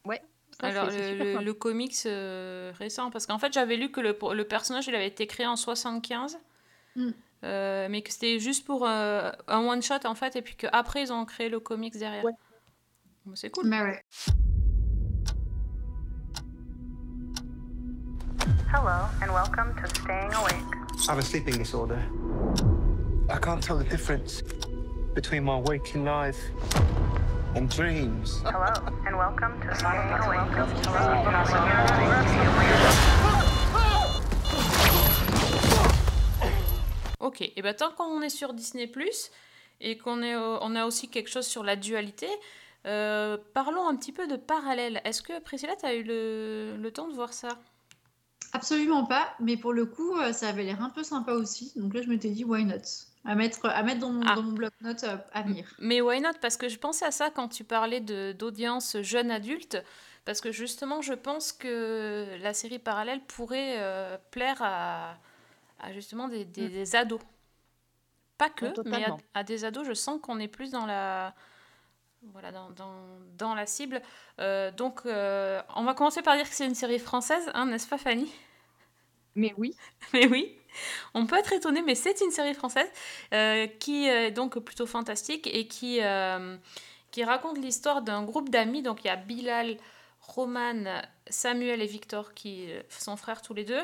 [0.04, 0.22] Ouais.
[0.60, 4.00] Ça, Alors, le, super le- le comics euh, récent, parce qu'en fait, j'avais lu que
[4.00, 6.38] le, le personnage, il avait été créé en 75,
[6.96, 7.10] Mm.
[7.44, 11.12] euh, mais que c'était juste pour euh, un one-shot, en fait, et puis qu'après, ils
[11.12, 12.24] ont créé le comics derrière.
[12.24, 12.32] Ouais.
[13.24, 13.66] Bon, c'est cool.
[13.68, 14.00] Mais ouais.
[18.72, 20.54] Hello, and welcome to Staying Awake.
[21.08, 21.98] I have a sleeping disorder.
[23.28, 24.42] I can't tell the difference
[25.14, 26.38] between my waking life
[27.56, 28.42] and dreams.
[28.44, 28.72] Hello,
[29.06, 30.80] and welcome to.
[37.20, 38.86] Ok, et bien tant qu'on est sur Disney⁇
[39.82, 42.28] et qu'on est, au- on a aussi quelque chose sur la dualité,
[42.86, 45.00] euh, parlons un petit peu de parallèle.
[45.04, 47.48] Est-ce que Priscilla, tu as eu le, le temps de voir ça?
[48.52, 51.72] Absolument pas, mais pour le coup, euh, ça avait l'air un peu sympa aussi.
[51.76, 52.76] Donc là, je m'étais dit, why not?
[53.24, 54.34] À mettre, à mettre dans mon, Ah.
[54.34, 55.74] dans mon bloc-notes euh, à venir.
[55.78, 56.30] Mais why not?
[56.40, 59.76] Parce que je pensais à ça quand tu parlais de- d'audience jeune adulte,
[60.24, 65.18] parce que justement, je pense que la série parallèle pourrait euh, plaire à,
[65.80, 66.72] à justement des, des- Mm.
[66.72, 67.20] des ados.
[68.38, 69.18] Pas que, Ouais, mais à, totalement.
[69.34, 71.34] à des ados, je sens qu'on est plus dans la,
[72.22, 72.94] voilà, dans, dans,
[73.36, 74.00] dans la cible.
[74.40, 77.86] Euh, donc, euh, on va commencer par dire que c'est une série française, hein, n'est-ce
[77.86, 78.32] pas Fanny?
[79.34, 79.76] Mais oui,
[80.14, 80.56] mais oui,
[81.14, 82.88] on peut être étonné, mais c'est une série française
[83.32, 86.56] euh, qui est donc plutôt fantastique et qui, euh,
[87.10, 88.82] qui raconte l'histoire d'un groupe d'amis.
[88.82, 89.76] Donc il y a Bilal,
[90.20, 93.82] Roman, Samuel et Victor, qui euh, sont frères tous les deux,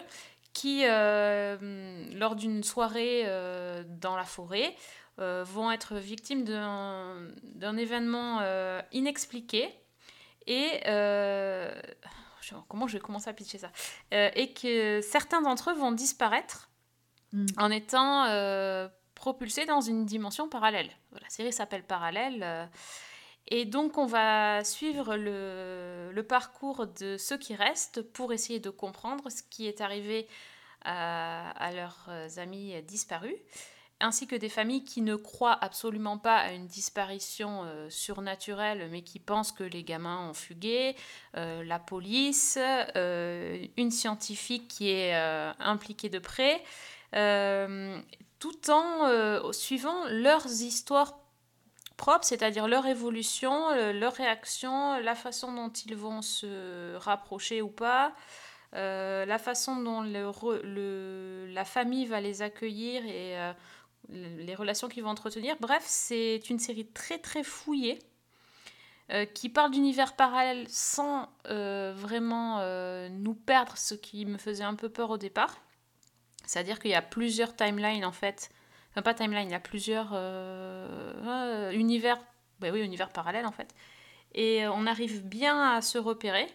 [0.53, 3.27] qui, lors d'une soirée
[4.01, 4.75] dans la forêt,
[5.19, 8.41] vont être victimes d'un événement
[8.91, 9.69] inexpliqué.
[10.47, 10.81] Et
[12.69, 13.71] comment je vais commencer à pitcher ça
[14.13, 16.71] Et que certains d'entre eux vont disparaître
[17.37, 17.47] Mm.
[17.59, 20.91] en étant euh, propulsés dans une dimension parallèle.
[21.21, 22.43] La série s'appelle Parallèle.
[22.43, 22.67] euh,
[23.49, 29.31] et donc, on va suivre le, parcours de ceux qui restent pour essayer de comprendre
[29.31, 30.27] ce qui est arrivé
[30.85, 33.37] à, à leurs euh, amis disparus,
[34.01, 39.03] ainsi que des familles qui ne croient absolument pas à une disparition euh, surnaturelle, mais
[39.03, 40.97] qui pensent que les gamins ont fugué,
[41.37, 42.59] euh, la police,
[42.97, 46.59] euh, une scientifique qui est euh, impliquée de près, euh,
[47.13, 51.19] tout en euh, suivant leurs histoires
[51.97, 57.69] propres, c'est-à-dire leur évolution, euh, leur réaction, la façon dont ils vont se rapprocher ou
[57.69, 58.15] pas,
[58.75, 63.53] euh, la façon dont la famille va les accueillir et euh,
[64.11, 65.57] les relations qu'ils vont entretenir.
[65.61, 67.99] Bref, c'est une série très très fouillée
[69.13, 74.65] euh, qui parle d'univers parallèles sans euh, vraiment euh, nous perdre, ce qui me faisait
[74.65, 75.57] un peu peur au départ.
[76.47, 78.51] C'est-à-dire qu'il y a plusieurs timelines en fait.
[78.97, 82.19] Enfin, pas timeline, il y a plusieurs euh, euh, univers,
[82.61, 83.75] bah oui, univers parallèles en fait.
[84.35, 86.47] Et euh, on arrive bien à se repérer.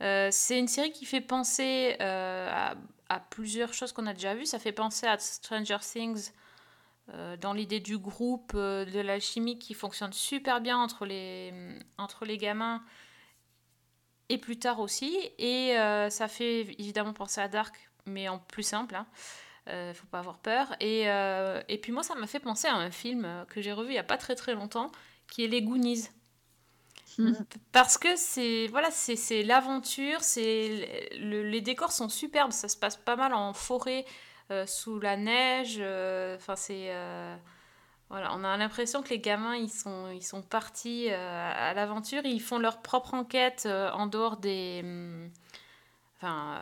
[0.00, 2.74] C'est une série qui fait penser à,
[3.30, 4.44] plusieurs choses qu'on a déjà vues.
[4.44, 6.30] Ça fait penser à Stranger Things
[7.40, 11.54] dans l'idée du groupe, de l'alchimie qui fonctionne super bien entre les,
[11.96, 12.82] entre les gamins
[14.28, 15.16] et plus tard aussi.
[15.38, 15.74] Et
[16.10, 18.94] ça fait évidemment penser à Dark, mais en plus simple.
[18.96, 19.06] Hein.
[19.68, 20.74] Euh, faut pas avoir peur.
[20.80, 23.72] Et, euh, et puis moi, ça m'a fait penser à un film euh, que j'ai
[23.72, 24.92] revu il y a pas très très longtemps,
[25.30, 26.08] qui est Les Goonies.
[27.72, 32.96] Parce que c'est voilà, c'est l'aventure, c'est le- les décors sont superbes, ça se passe
[32.96, 34.04] pas mal en forêt,
[34.50, 35.78] euh, sous la neige.
[36.36, 36.90] Enfin, c'est
[38.10, 42.40] voilà, on a l'impression que les gamins ils sont ils sont partis à l'aventure, ils
[42.40, 45.30] font leur propre enquête en dehors des, hum,
[46.16, 46.60] enfin,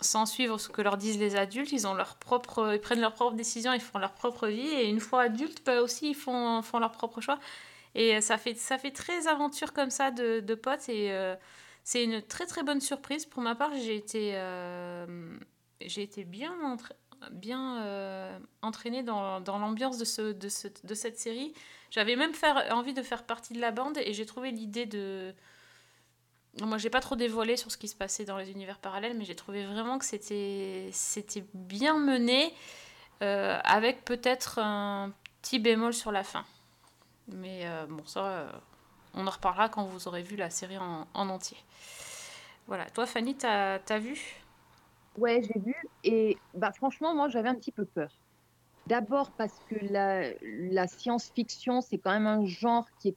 [0.00, 3.14] sans suivre ce que leur disent les adultes, ils ont leur propre, ils prennent leurs
[3.14, 6.62] propres décisions, ils font leur propre vie et une fois adultes, bah aussi ils font
[6.62, 7.38] font leur propre choix.
[7.94, 10.88] Et ça fait, ça fait très aventure comme ça de, de potes.
[10.88, 11.34] Et euh,
[11.84, 13.26] c'est une très très bonne surprise.
[13.26, 15.38] Pour ma part, j'ai été, euh,
[15.80, 16.94] j'ai été bien, entra-
[17.30, 21.54] bien euh, entraînée dans, dans l'ambiance de, ce, de, ce- de cette série.
[21.90, 22.32] J'avais même
[22.70, 25.34] envie de faire partie de la bande et j'ai trouvé l'idée de...
[26.62, 29.24] Moi, j'ai pas trop dévoilé sur ce qui se passait dans les univers parallèles, mais
[29.24, 32.54] j'ai trouvé vraiment que c'était, c'était bien mené,
[33.22, 36.44] euh, avec peut-être un petit bémol sur la fin.
[37.28, 38.52] Mais euh, bon, ça, euh,
[39.14, 41.58] on en reparlera quand vous aurez vu la série en, en entier.
[42.66, 42.88] Voilà.
[42.90, 44.18] Toi, Fanny, t'as as vu?
[45.18, 45.74] Ouais, j'ai vu.
[46.04, 48.10] Et bah, franchement, moi, j'avais un petit peu peur.
[48.86, 53.16] D'abord parce que la science-fiction, c'est quand même un genre qui est,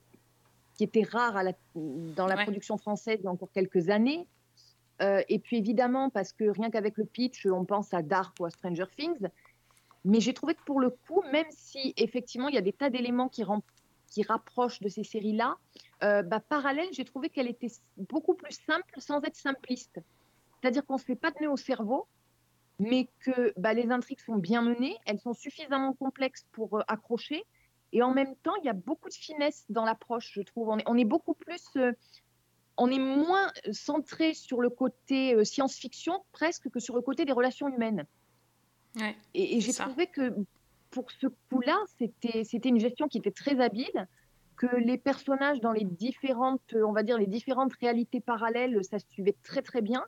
[0.80, 2.44] qui était rare à la- dans la Ouais.
[2.44, 4.26] production française il y a encore quelques années.
[5.02, 8.46] Euh, et puis évidemment, parce que rien qu'avec le pitch, on pense à Dark ou
[8.46, 9.28] à Stranger Things.
[10.06, 12.88] Mais j'ai trouvé que pour le coup, même si effectivement il y a des tas
[12.88, 13.44] d'éléments qui,
[14.06, 15.58] qui rapprochent de ces séries-là,
[16.02, 20.00] euh, bah, parallèle, j'ai trouvé qu'elle était beaucoup plus simple sans être simpliste.
[20.62, 22.06] C'est-à-dire qu'on ne se fait pas de nœud au cerveau,
[22.78, 27.44] mais que bah, les intrigues sont bien menées, elles sont suffisamment complexes pour euh, accrocher.
[27.92, 30.68] Et en même temps, il y a beaucoup de finesse dans l'approche, je trouve.
[30.68, 31.64] On est, on est beaucoup plus.
[31.76, 31.92] euh,
[32.76, 37.32] on est moins centré sur le côté euh, science-fiction presque que sur le côté des
[37.32, 38.06] relations humaines.
[38.96, 40.34] Ouais, Et, et j'ai trouvé que
[40.90, 44.08] pour ce coup-là, c'était une gestion qui était très habile,
[44.56, 49.06] que les personnages dans les différentes, on va dire, les différentes réalités parallèles, ça se
[49.08, 50.04] suivait très très bien,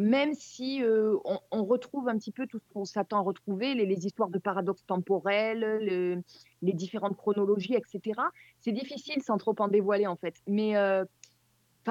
[0.00, 1.16] même si euh,
[1.50, 4.86] on, retrouve un petit peu tout ce qu'on s'attend à retrouver, les, histoires de paradoxes
[4.86, 6.22] temporels, le-
[6.62, 8.20] les différentes chronologies, etc.
[8.60, 10.34] C'est difficile sans trop en dévoiler en fait.
[10.46, 11.04] Mais euh,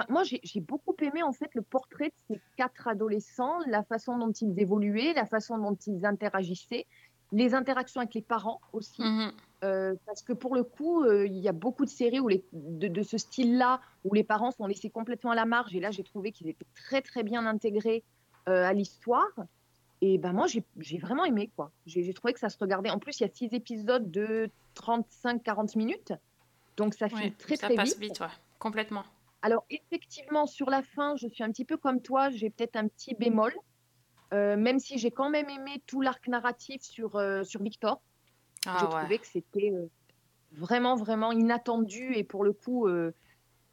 [0.09, 4.17] moi, j'ai j'ai beaucoup aimé en fait le portrait de ces quatre adolescents, la façon
[4.17, 6.87] dont ils évoluaient, la façon dont ils interagissaient,
[7.31, 9.01] les interactions avec les parents aussi.
[9.01, 9.31] Mhm.
[9.63, 12.45] Euh, parce que pour le coup, euh, il y a beaucoup de séries où les,
[12.53, 15.75] de, de ce style-là, où les parents sont laissés complètement à la marge.
[15.75, 18.03] Et là, j'ai trouvé qu'ils étaient très, très bien intégrés
[18.47, 19.27] euh, à l'histoire.
[20.01, 21.51] Et ben moi, j'ai vraiment aimé.
[21.57, 21.71] quoi.
[21.85, 22.89] J'ai trouvé que ça se regardait.
[22.89, 26.13] En plus, il y a six épisodes de 35-40 minutes.
[26.77, 28.11] Donc, ça file Ouais, très, ça très passe vite.
[28.11, 28.27] vite, ouais,
[28.59, 29.03] complètement.
[29.41, 32.87] Alors, effectivement, sur la fin, je suis un petit peu comme toi, j'ai peut-être un
[32.87, 33.53] petit bémol,
[34.31, 38.01] même si j'ai quand même aimé tout l'arc narratif sur, euh, sur Victor.
[38.65, 38.99] Ah j'ai ouais.
[39.01, 39.87] trouvé que c'était euh,
[40.51, 43.11] vraiment, vraiment inattendu et pour le coup, euh,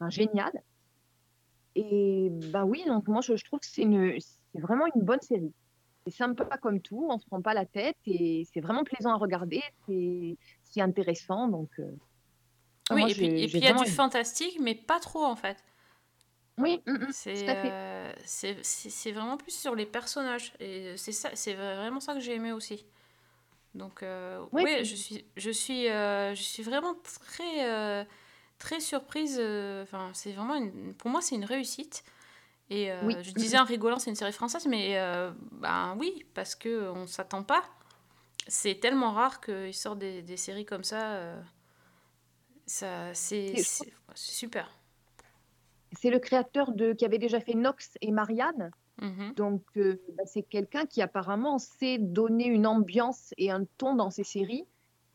[0.09, 0.51] génial.
[1.75, 5.21] Et bah oui, donc moi, je, je trouve que c'est une- c'est vraiment une bonne
[5.21, 5.53] série.
[6.05, 9.17] C'est sympa comme tout, on se prend pas la tête et c'est vraiment plaisant à
[9.17, 11.47] regarder, c'est c'est intéressant.
[11.49, 11.91] Donc, euh,
[12.91, 15.35] Oui, moi, et puis et puis il y a du fantastique, mais pas trop en
[15.35, 15.57] fait.
[16.57, 17.69] Oui, mm, mm, C'est tout à fait.
[17.71, 20.53] euh, c'est c'est- c'est vraiment plus sur les personnages.
[20.59, 22.85] Et c'est ça, c'est vraiment ça que j'ai aimé aussi.
[23.75, 26.95] Donc, euh, Oui, puis- je suis, je suis, euh, je suis vraiment
[27.27, 28.03] très, euh,
[28.57, 29.37] très surprise.
[29.39, 32.03] euh, Enfin, c'est vraiment, une- pour moi, c'est une réussite.
[32.69, 33.15] Et euh, Oui.
[33.23, 37.07] je disais en rigolant, c'est une série française, mais euh, ben oui, parce que on
[37.07, 37.63] s'attend pas.
[38.47, 41.13] C'est tellement rare qu'ils sortent des, des séries comme ça.
[41.13, 41.41] euh,
[42.65, 44.69] ça, c'est Et je c'est- c'est super.
[45.93, 48.71] C'est le créateur de qui avait déjà fait Nox et Marianne.
[49.01, 49.33] Mhm.
[49.35, 54.09] Donc, euh, bah, c'est quelqu'un qui apparemment sait donner une ambiance et un ton dans
[54.09, 54.65] ses séries.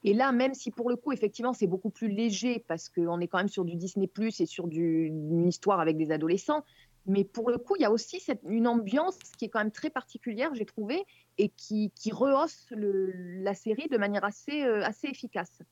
[0.05, 3.29] Et là, même si pour le coup, effectivement, c'est beaucoup plus léger parce qu'on est
[3.29, 6.65] quand même sur du Disney Plus et sur du- une histoire avec des adolescents.
[7.07, 9.73] Mais pour le coup, il y a aussi cette, une ambiance qui est quand même
[9.73, 11.05] très particulière, j'ai trouvé,
[11.39, 13.11] et qui, qui rehausse le-
[13.43, 15.63] la série de manière assez, euh, assez efficace.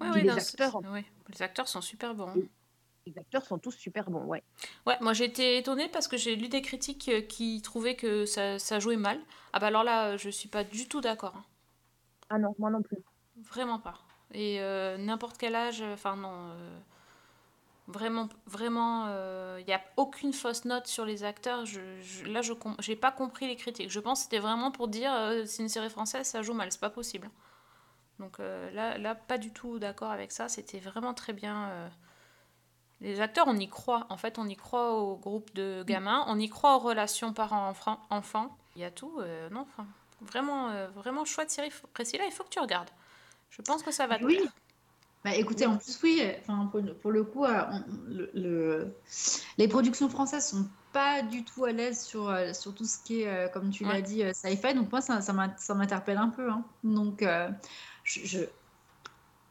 [0.00, 2.32] Ouais, ouais, les non, acteurs, ouais, les acteurs sont super bons.
[3.08, 4.44] Les acteurs sont tous super bons, ouais.
[4.86, 8.58] Ouais, moi été étonnée parce que j'ai lu des critiques euh, qui trouvaient que ça,
[8.58, 9.20] ça jouait mal.
[9.52, 11.36] Ah bah alors là, euh, je suis pas du tout d'accord.
[11.36, 11.44] hein.
[12.30, 12.98] Ah non, moi non plus.
[13.36, 13.94] Vraiment pas.
[14.32, 16.30] Et euh, n'importe quel âge, euh, enfin non.
[16.52, 16.78] euh,
[17.86, 19.08] vraiment, vraiment,
[19.58, 21.64] il n'y a aucune fausse note sur les acteurs.
[21.66, 23.90] Je, je- là, je j'ai pas compris les critiques.
[23.90, 26.70] Je pense que c'était vraiment pour dire euh, c'est une série française, ça joue mal,
[26.72, 27.30] c'est pas possible.
[28.20, 30.48] Donc euh, là, là, pas du tout d'accord avec ça.
[30.48, 31.90] C'était vraiment très bien.
[33.00, 34.06] Les acteurs, on y croit.
[34.10, 38.56] En fait, on y croit au groupe de gamins, on y croit aux relations parents-enfants.
[38.76, 39.12] Il y a tout.
[39.20, 39.86] euh, non, enfin,
[40.20, 41.70] vraiment, euh, vraiment chouette série.
[41.94, 42.90] Priscilla, il faut que tu regardes.
[43.50, 44.36] Je pense que ça va te Oui.
[44.38, 44.52] plaire.
[45.24, 48.94] Bah, écoutez, en plus, oui, enfin, pour, pour le coup, euh, on- le, le-
[49.58, 53.52] les productions françaises sont pas du tout à l'aise sur, sur tout ce qui est,
[53.52, 54.02] comme tu l'as Ouais.
[54.02, 54.74] dit, sci-fi.
[54.74, 56.48] Donc, moi, ça, ça m'in- ça m'interpelle un peu.
[56.50, 56.64] hein.
[56.84, 57.24] Donc,
[58.04, 58.38] je,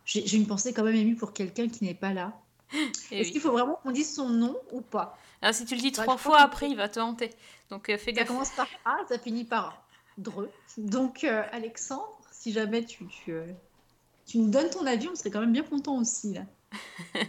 [0.05, 2.33] j'ai une pensée quand même émue pour quelqu'un qui n'est pas là.
[2.73, 3.31] Est-ce Eh oui.
[3.31, 5.17] qu'il faut vraiment qu'on dise son nom ou pas?
[5.41, 7.29] Alors, si tu le dis Bah, trois fois après, il va te hanter.
[7.69, 8.27] Donc euh, fais Ça gaffe.
[8.27, 9.83] commence par A, ça finit par
[10.17, 10.49] Dreux.
[10.77, 13.45] Donc, euh, Alexandre, si jamais tu, tu, euh,
[14.25, 16.33] tu nous donnes ton avis, on serait quand même bien content aussi.
[16.33, 16.41] Là.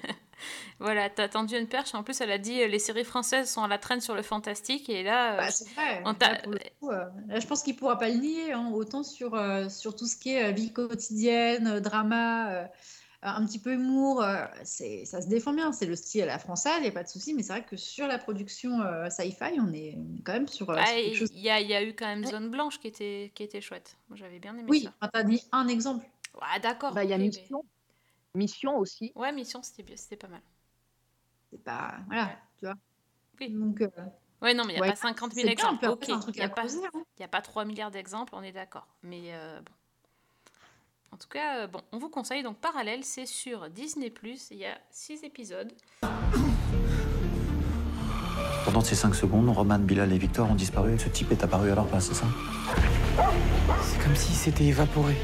[0.80, 1.92] Voilà, t'as tendu une perche.
[1.96, 4.88] En plus, elle a dit les séries françaises sont à la traîne sur le fantastique.
[4.88, 6.00] Et là, Bah, c'est vrai.
[6.04, 6.40] on Là,
[6.80, 8.52] coup, là, je pense qu'il pourra pas le nier.
[8.52, 9.36] hein, autant sur,
[9.68, 12.68] sur tout ce qui est vie quotidienne, drama,
[13.22, 15.72] un petit peu humour, euh, c'est, ça se défend bien.
[15.72, 17.34] C'est le style à la française, il n'y a pas de souci.
[17.34, 20.76] Mais c'est vrai que sur la production euh, sci-fi, on est, quand même sur, euh,
[20.78, 21.30] ah, il chose.
[21.32, 22.30] y, a, il y a eu quand même Ouais.
[22.30, 23.96] Zone Blanche qui était, qui était chouette.
[24.08, 24.92] Moi, j'avais bien aimé Oui, ça.
[25.00, 26.04] enfin, t'as dit un exemple.
[26.34, 26.94] Ouais, d'accord.
[26.94, 27.64] Bah, il y a mais- Mission.
[28.34, 29.12] Mission aussi.
[29.16, 30.42] Ouais, Mission, c'était bien, c'était pas mal.
[31.50, 31.96] C'est pas.
[32.06, 32.38] Voilà, Ouais.
[32.58, 32.74] tu vois.
[33.40, 33.50] Oui.
[33.50, 33.88] Donc, euh,
[34.40, 35.78] Ouais, non, mais il n'y a Ouais, pas 50 000 c'est bien, exemples.
[35.82, 35.92] il n'y
[36.42, 37.02] a, pas- hein.
[37.16, 38.86] il y a pas 3 milliards d'exemples, on est d'accord.
[39.02, 39.72] Mais euh, bon.
[41.10, 44.12] En tout cas, euh, bon, on vous conseille donc Parallèle, c'est sur Disney+,
[44.50, 45.72] il y a 6 épisodes.
[48.64, 50.98] Pendant ces 5 secondes, Roman, Bilal et Victor ont disparu.
[50.98, 52.26] Ce type est apparu à leur place, c'est ça?
[53.82, 55.16] C'est comme s'il s'était évaporé.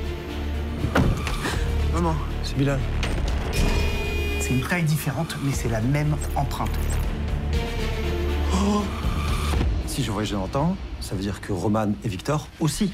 [1.92, 2.81] Maman, c'est Bilal.
[4.40, 6.70] C'est une taille différente, mais c'est la même empreinte.
[8.55, 8.83] Oh
[9.87, 12.92] Si je vois et je l'entends, ça veut dire que Roman et Victor aussi.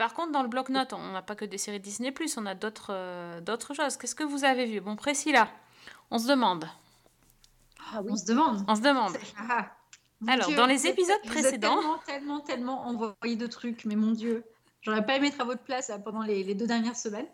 [0.00, 2.86] Par contre, dans le bloc-notes, on n'a pas que des séries Disney+, on a d'autres
[2.88, 3.98] euh, d'autres choses.
[3.98, 4.80] Qu'est-ce que vous avez vu?
[4.80, 5.46] Bon, Priscilla,
[6.10, 6.64] on se demande.
[7.92, 8.64] On se demande.
[8.66, 9.14] On se demande.
[9.36, 9.70] Ah,
[10.22, 13.84] mon Alors, Dieu, dans les vous épisodes vous précédents- Tellement, tellement, tellement envoyé de trucs,
[13.84, 14.42] mais mon Dieu.
[14.80, 17.28] J'aurais pas aimé être à votre place là, pendant les, les deux dernières semaines.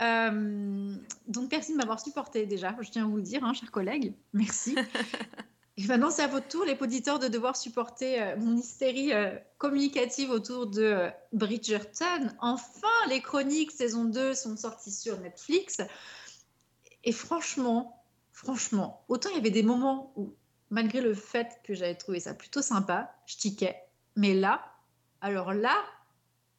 [0.00, 0.94] Euh,
[1.28, 4.14] donc, merci de m'avoir supporté déjà, je tiens à vous le dire, hein, chers collègues.
[4.32, 4.74] Merci.
[5.86, 10.30] Maintenant, c'est à votre tour, les auditeurs, de devoir supporter euh, mon hystérie euh, communicative
[10.30, 12.32] autour de euh, Bridgerton.
[12.40, 15.80] Enfin, les chroniques saison 2 sont sorties sur Netflix.
[17.04, 20.34] Et franchement, franchement, autant il y avait des moments où,
[20.70, 23.76] malgré le fait que j'avais trouvé ça plutôt sympa, je tiquais.
[24.16, 24.64] Mais là,
[25.20, 25.76] alors là,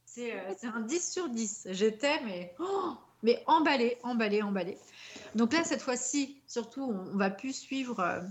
[0.05, 1.67] c'est un 10 sur 10.
[1.71, 4.77] J'étais, mais, oh, mais emballée, emballée, emballée.
[5.35, 8.21] Donc là, cette fois-ci, surtout, on, va plus suivre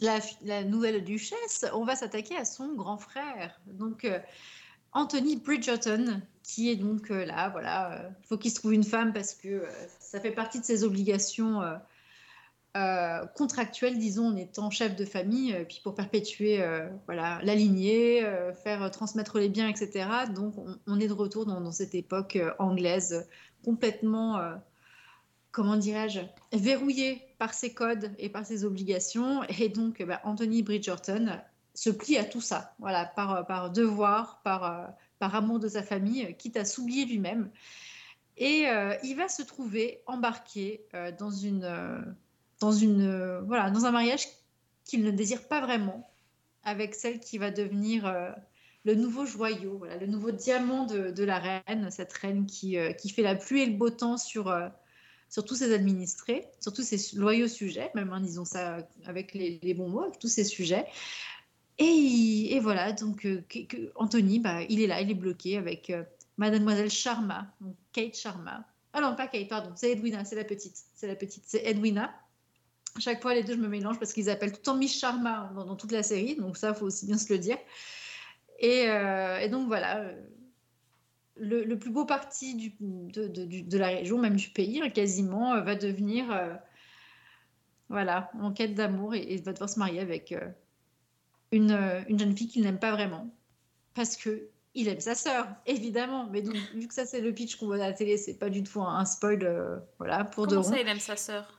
[0.00, 1.66] la, nouvelle duchesse.
[1.72, 3.60] On va s'attaquer à son grand frère.
[3.66, 4.18] Donc, euh,
[4.92, 9.12] Anthony Bridgerton, qui est donc euh, là, voilà, il faut qu'il se trouve une femme
[9.12, 11.76] parce que euh, ça fait partie de ses obligations euh,
[12.76, 17.54] euh, contractuelles, disons, en étant chef de famille, euh, puis pour perpétuer euh, voilà, la
[17.54, 20.06] lignée, euh, faire euh, transmettre les biens, etc.
[20.34, 20.54] Donc,
[20.86, 23.22] on, est de retour dans, cette époque euh, anglaise euh,
[23.64, 24.54] complètement, euh,
[25.58, 26.20] comment dirais-je,
[26.52, 29.42] verrouillée par ses codes et par ses obligations.
[29.58, 31.36] Et donc, euh, bah, Anthony Bridgerton
[31.74, 34.86] se plie à tout ça, voilà, par, devoir, par, euh,
[35.18, 37.50] par amour de sa famille, quitte à s'oublier lui-même.
[38.36, 42.14] Et euh, il va se trouver embarqué euh, dans une,
[42.60, 44.28] dans une, voilà, dans un mariage
[44.84, 46.08] qu'il ne désire pas vraiment,
[46.62, 48.32] avec celle qui va devenir
[48.84, 53.08] le nouveau joyau, voilà, le nouveau diamant de, de la reine, cette reine qui, qui
[53.08, 54.56] fait la pluie et le beau temps sur,
[55.28, 59.74] sur tous ses administrés, sur tous ses loyaux sujets, même, hein, disons ça avec les,
[59.74, 60.86] bons mots, avec tous ses sujets.
[61.78, 63.42] Et, il- et voilà, donc euh,
[63.94, 66.02] Anthony, bah, il est là, il est bloqué avec euh,
[66.36, 68.64] Mademoiselle Sharma, donc Kate Sharma.
[68.92, 72.12] Ah non, pas Kate, pardon, c'est Edwina, c'est la petite, c'est la petite, c'est Edwina.
[72.98, 75.52] Chaque fois, les deux, je me mélange parce qu'ils appellent tout le temps Miss Sharma
[75.54, 77.58] dans, toute la série, donc ça, faut aussi bien se le dire.
[78.58, 80.10] Et, euh, donc voilà,
[81.38, 84.80] le, le plus beau parti du- de, de- du- de la région, même du pays,
[84.82, 86.54] hein, quasiment, euh, va devenir euh,
[87.88, 90.48] voilà, en quête d'amour et, et va devoir se marier avec euh,
[91.52, 93.34] une, une jeune fille qu'il n'aime pas vraiment.
[93.94, 96.28] Parce que il aime sa sœur, évidemment.
[96.30, 98.50] Mais donc, vu que ça, c'est le pitch qu'on voit à la télé, c'est pas
[98.50, 100.70] du tout un, spoil euh, voilà, pour de Comment rond.
[100.70, 101.57] ça, il aime sa sœur?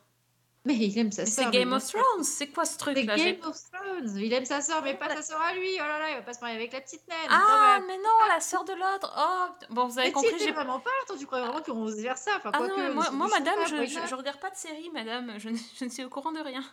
[0.70, 1.46] Mais il aime sa sœur.
[1.46, 1.84] c'est Game of.
[1.88, 4.18] Thrones, c'est quoi ce truc là Game of Thrones.
[4.18, 5.68] Il aime sa sœur, mais pas sa sœur à lui.
[5.76, 7.18] Oh là là, il va pas se marier avec la petite naine.
[7.28, 9.12] Ah, mais non, la sœur de l'autre.
[9.18, 10.92] Oh, bon, vous avez compris, j'ai vraiment pas.
[11.04, 12.60] Attends, tu croyais vraiment qu'on faisait faire ça Enfin, Ah
[12.94, 15.34] moi, moi, madame, je, regarde pas de série, madame.
[15.40, 16.64] Je, ne- suis au courant de rien.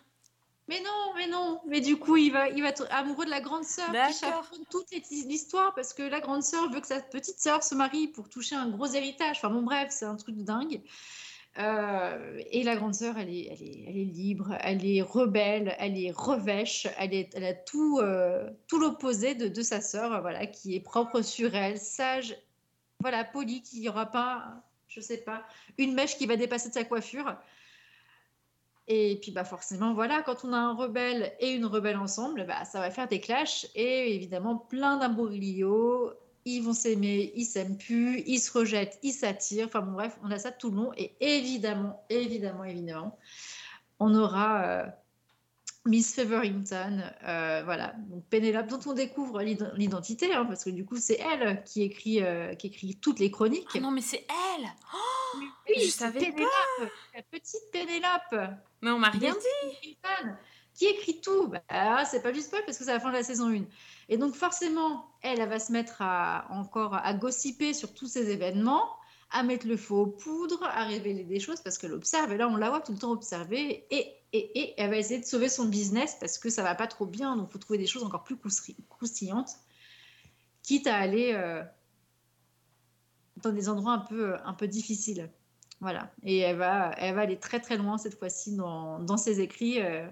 [0.69, 1.61] Mais non, mais non.
[1.67, 4.65] Mais du coup, il va, il va être amoureux de la grande sœur qui chaperonne
[4.71, 8.29] toute l'histoire parce que la grande sœur veut que sa petite sœur se marie pour
[8.29, 9.37] toucher un gros héritage.
[9.39, 10.83] Enfin bon, bref, c'est un truc de dingue.
[11.59, 15.75] Euh, et la grande sœur, elle est, elle, est, elle est libre, elle est rebelle,
[15.79, 20.21] elle est revêche, elle, est, elle a tout, euh, tout l'opposé de, de sa sœur,
[20.21, 22.37] voilà, qui est propre sur elle, sage,
[23.01, 25.45] voilà, polie, qui n'y aura pas, je sais pas,
[25.79, 27.37] une mèche qui va dépasser de sa coiffure.
[28.89, 32.65] Et puis bah forcément, voilà, quand on a un rebelle et une rebelle ensemble, bah,
[32.65, 36.13] ça va faire des clashs et évidemment plein d'imbroglio.
[36.49, 39.67] Ils vont s'aimer, ils s'aiment plus, ils se rejettent, ils s'attirent.
[39.67, 40.93] Enfin bon, bref, on a ça tout le long.
[40.97, 43.19] Et évidemment, évidemment, évidemment,
[43.99, 44.87] on aura euh,
[45.87, 50.85] Miss Feverington, euh, voilà, donc Pénélope, dont on découvre l'id- l'identité, hein, parce que du
[50.85, 53.69] coup, c'est elle qui écrit, euh, qui écrit toutes les chroniques.
[53.75, 54.25] Ah non, mais c'est
[54.59, 55.39] elle Oh,
[55.69, 58.51] Oui, je savais Pénélope, la petite Pénélope.
[58.83, 59.33] Mais on m'a rien
[59.83, 59.99] dit.
[60.77, 61.49] Qui écrit tout?
[61.49, 63.65] Bah, C'est pas du spoil parce que c'est la fin de la saison 1.
[64.09, 68.85] Et donc forcément, elle, va se mettre à, encore à gossiper sur tous ces événements,
[69.31, 72.31] à mettre le feu aux poudres, à révéler des choses parce qu'elle observe.
[72.33, 73.87] Et là, on la voit tout le temps observer.
[73.91, 76.87] Et, et, et elle va essayer de sauver son business parce que ça va pas
[76.87, 77.37] trop bien.
[77.37, 78.37] Donc il faut trouver des choses encore plus
[78.91, 79.53] croustillantes,
[80.63, 81.63] quitte à aller euh,
[83.39, 85.31] dans des endroits un peu, un peu difficiles.
[85.81, 86.13] Voilà.
[86.23, 89.81] Et elle va, elle va aller très très loin cette fois-ci dans, dans ses écrits.
[89.83, 90.07] euh.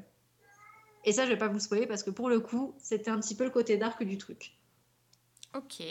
[1.04, 3.36] Et ça, je vais pas vous spoiler parce que pour le coup, c'était un petit
[3.36, 4.56] peu le côté dark du truc.
[5.54, 5.82] Ok.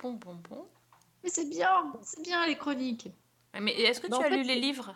[0.00, 0.66] Bon, bon, bon.
[1.24, 3.08] Mais c'est bien, c'est bien les chroniques.
[3.60, 4.94] Mais est-ce que Bah, tu as fait, lu les livres?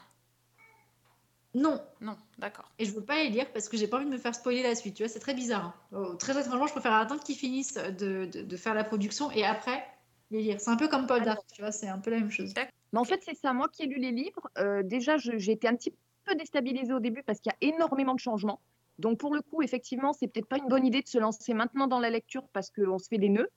[1.54, 2.70] Non, Non, d'accord.
[2.78, 4.62] et je veux pas les lire parce que j'ai pas envie de me faire spoiler
[4.62, 4.94] la suite.
[4.94, 5.64] Tu vois, c'est très bizarre.
[5.92, 5.98] hein.
[5.98, 9.44] Oh, très étrangement, je préfère attendre qu'ils finissent de, de- de faire la production et
[9.44, 9.84] après
[10.30, 10.60] les lire.
[10.60, 12.54] C'est un peu comme Paul Dark, tu vois, c'est un peu la même chose.
[12.92, 13.52] Mais en fait, c'est ça.
[13.52, 15.92] Moi qui ai lu les livres, euh, déjà, j'ai été un petit
[16.24, 18.60] peu déstabilisée au début parce qu'il y a énormément de changements.
[19.02, 21.88] Donc, pour le coup, effectivement, c'est peut-être pas une bonne idée de se lancer maintenant
[21.88, 23.50] dans la lecture parce qu'on se fait des nœuds.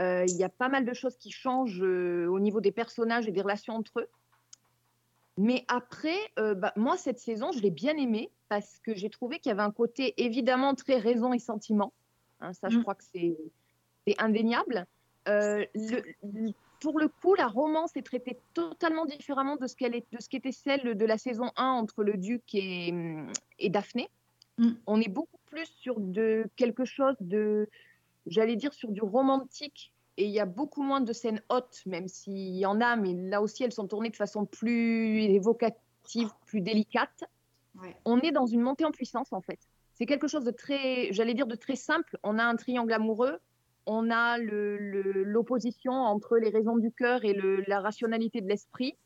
[0.00, 3.28] Euh, Il y a pas mal de choses qui changent euh, au niveau des personnages
[3.28, 4.08] et des relations entre eux.
[5.38, 9.38] Mais après, euh, bah, moi, cette saison, je l'ai bien aimée parce que j'ai trouvé
[9.38, 11.92] qu'il y avait un côté évidemment très raison et sentiment.
[12.40, 12.82] Hein, ça, je Mm.
[12.82, 13.36] crois que c'est
[14.18, 14.86] indéniable.
[15.26, 20.06] Le- le- pour le coup, la romance est traitée totalement différemment de ce qu'elle est,
[20.12, 22.92] de ce qu'était celle de la saison 1 entre le duc et,
[23.58, 24.08] et Daphné.
[24.58, 24.70] Mm.
[24.86, 27.68] On est beaucoup plus sur de quelque chose de,
[28.26, 29.92] j'allais dire, sur du romantique.
[30.18, 33.12] Et il y a beaucoup moins de scènes hautes, même s'il y en a, mais
[33.12, 37.24] là aussi, elles sont tournées de façon plus évocative, plus délicate.
[37.82, 37.94] Ouais.
[38.06, 39.58] On est dans une montée en puissance, en fait.
[39.92, 42.18] C'est quelque chose de très, j'allais dire, de très simple.
[42.22, 43.38] On a un triangle amoureux,
[43.84, 48.48] on a le- le- l'opposition entre les raisons du cœur et le- la rationalité de
[48.48, 48.96] l'esprit.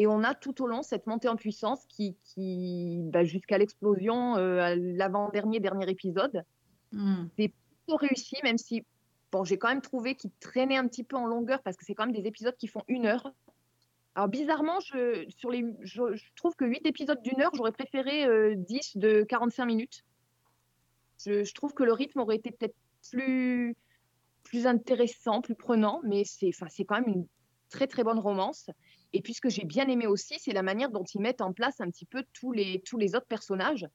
[0.00, 4.36] Et on a tout au long cette montée en puissance qui, qui bah, jusqu'à l'explosion,
[4.38, 6.44] euh, l'avant-dernier, dernier épisode,
[6.92, 7.26] Hmm.
[7.36, 8.84] plutôt réussi, même si
[9.30, 11.94] bon, j'ai quand même trouvé qu'il traînait un petit peu en longueur parce que c'est
[11.94, 13.32] quand même des épisodes qui font une heure.
[14.16, 18.26] Alors bizarrement, je, sur les, je, je trouve que 8 épisodes d'une heure, j'aurais préféré
[18.26, 20.04] euh, 10 de 45 minutes.
[21.24, 22.74] Je, je trouve que le rythme aurait été peut-être
[23.12, 23.76] plus,
[24.42, 27.26] plus intéressant, plus prenant, mais c'est c'est quand même une
[27.68, 28.68] très très bonne romance.
[29.12, 31.52] Et puis ce que j'ai bien aimé aussi, c'est la manière dont ils mettent en
[31.52, 33.86] place un petit peu tous les, tous les autres personnages,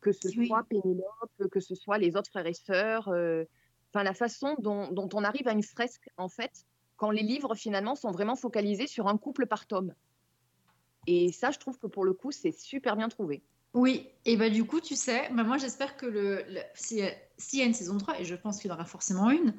[0.00, 0.46] que ce Oui.
[0.46, 3.08] soit Pénélope, que ce soit les autres frères et sœurs.
[3.08, 3.44] euh,
[3.94, 6.64] Enfin, la façon dont, dont on arrive à une fresque, en fait,
[6.96, 9.94] quand les livres finalement sont vraiment focalisés sur un couple par tome.
[11.06, 13.42] Et ça, je trouve que pour le coup, c'est super bien trouvé.
[13.74, 17.02] Oui, et bah du coup, tu sais, bah, moi j'espère que le, le- si-
[17.38, 19.54] s'il y a une saison 3, et je pense qu'il y en aura forcément une,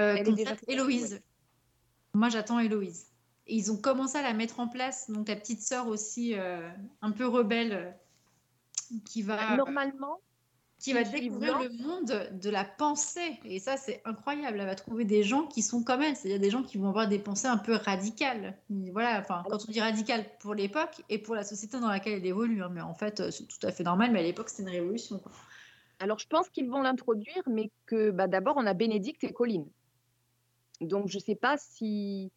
[0.00, 1.12] euh, Elle est déjà Héloïse.
[1.14, 1.22] ouais.
[2.14, 3.09] Moi j'attends Héloïse.
[3.46, 6.68] Et ils ont commencé à la mettre en place, donc la petite sœur aussi euh,
[7.02, 10.20] un peu rebelle euh, qui va, Normalement,
[10.78, 13.38] qui va découvrir le monde de la pensée.
[13.44, 14.58] Et ça, c'est incroyable.
[14.60, 16.16] Elle va trouver des gens qui sont comme elle.
[16.16, 18.56] C'est-à-dire des gens qui vont avoir des pensées un peu radicales.
[18.70, 22.26] Voilà, enfin, quand on dit radical pour l'époque et pour la société dans laquelle elle
[22.26, 22.62] évolue.
[22.62, 22.70] hein.
[22.72, 24.10] Mais en fait, euh, c'est tout à fait normal.
[24.12, 25.18] Mais à l'époque, c'était une révolution.
[25.18, 25.32] quoi.
[25.98, 29.66] Alors, je pense qu'ils vont l'introduire, mais que bah, d'abord, on a Bénédicte et Colline.
[30.80, 32.32] Donc, je ne sais pas si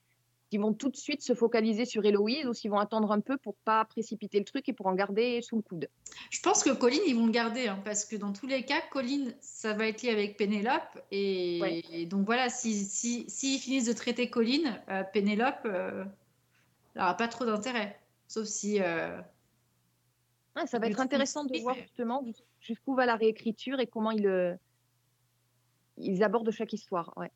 [0.54, 3.38] s'ils vont tout de suite se focaliser sur Héloïse ou s'ils vont attendre un peu
[3.38, 5.90] pour pas précipiter le truc et pour en garder sous le coude.
[6.30, 7.68] Je pense que Colline, ils vont le garder.
[7.68, 11.02] hein, parce que dans tous les cas, Colline, ça va être lié avec Pénélope.
[11.12, 11.82] Et, Ouais.
[11.92, 16.06] et donc voilà, s'ils si, s'ils finissent de traiter Colline, euh, Pénélope euh,
[16.96, 18.00] n'aura pas trop d'intérêt.
[18.28, 18.80] Sauf si.
[18.80, 19.20] euh,
[20.56, 24.12] Ouais, ça va être intéressant de voir justement jus- jusqu'où va la réécriture et comment
[24.12, 24.54] ils, euh,
[25.98, 27.12] ils abordent chaque histoire.
[27.18, 27.32] Ouais.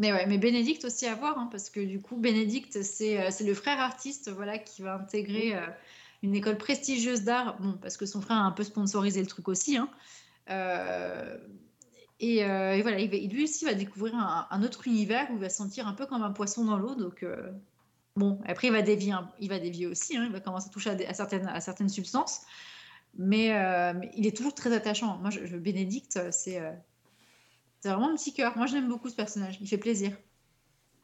[0.00, 3.30] Mais ouais, mais Bénédicte aussi à voir, hein, parce que du coup, Bénédicte, c'est euh,
[3.32, 5.66] c'est le frère artiste voilà, qui va intégrer euh,
[6.22, 9.48] une école prestigieuse d'art, bon, parce que son frère a un peu sponsorisé le truc
[9.48, 9.76] aussi.
[9.76, 9.90] hein.
[10.50, 11.36] Euh,
[12.20, 15.40] et, euh, et voilà, il lui aussi va découvrir un, un autre univers où il
[15.40, 16.94] va se sentir un peu comme un poisson dans l'eau.
[16.94, 17.24] Donc,
[18.16, 20.90] bon, après, il va dévier, il va dévier aussi, hein, il va commencer à toucher
[20.90, 22.42] à, des- à certaines, à certaines substances.
[23.16, 23.48] Mais,
[23.94, 25.18] mais il est toujours très attachant.
[25.18, 26.60] Moi, je, je- Bénédicte, c'est
[27.80, 28.56] c'est vraiment un petit cœur.
[28.56, 29.58] Moi, j'aime beaucoup ce personnage.
[29.60, 30.16] Il fait plaisir.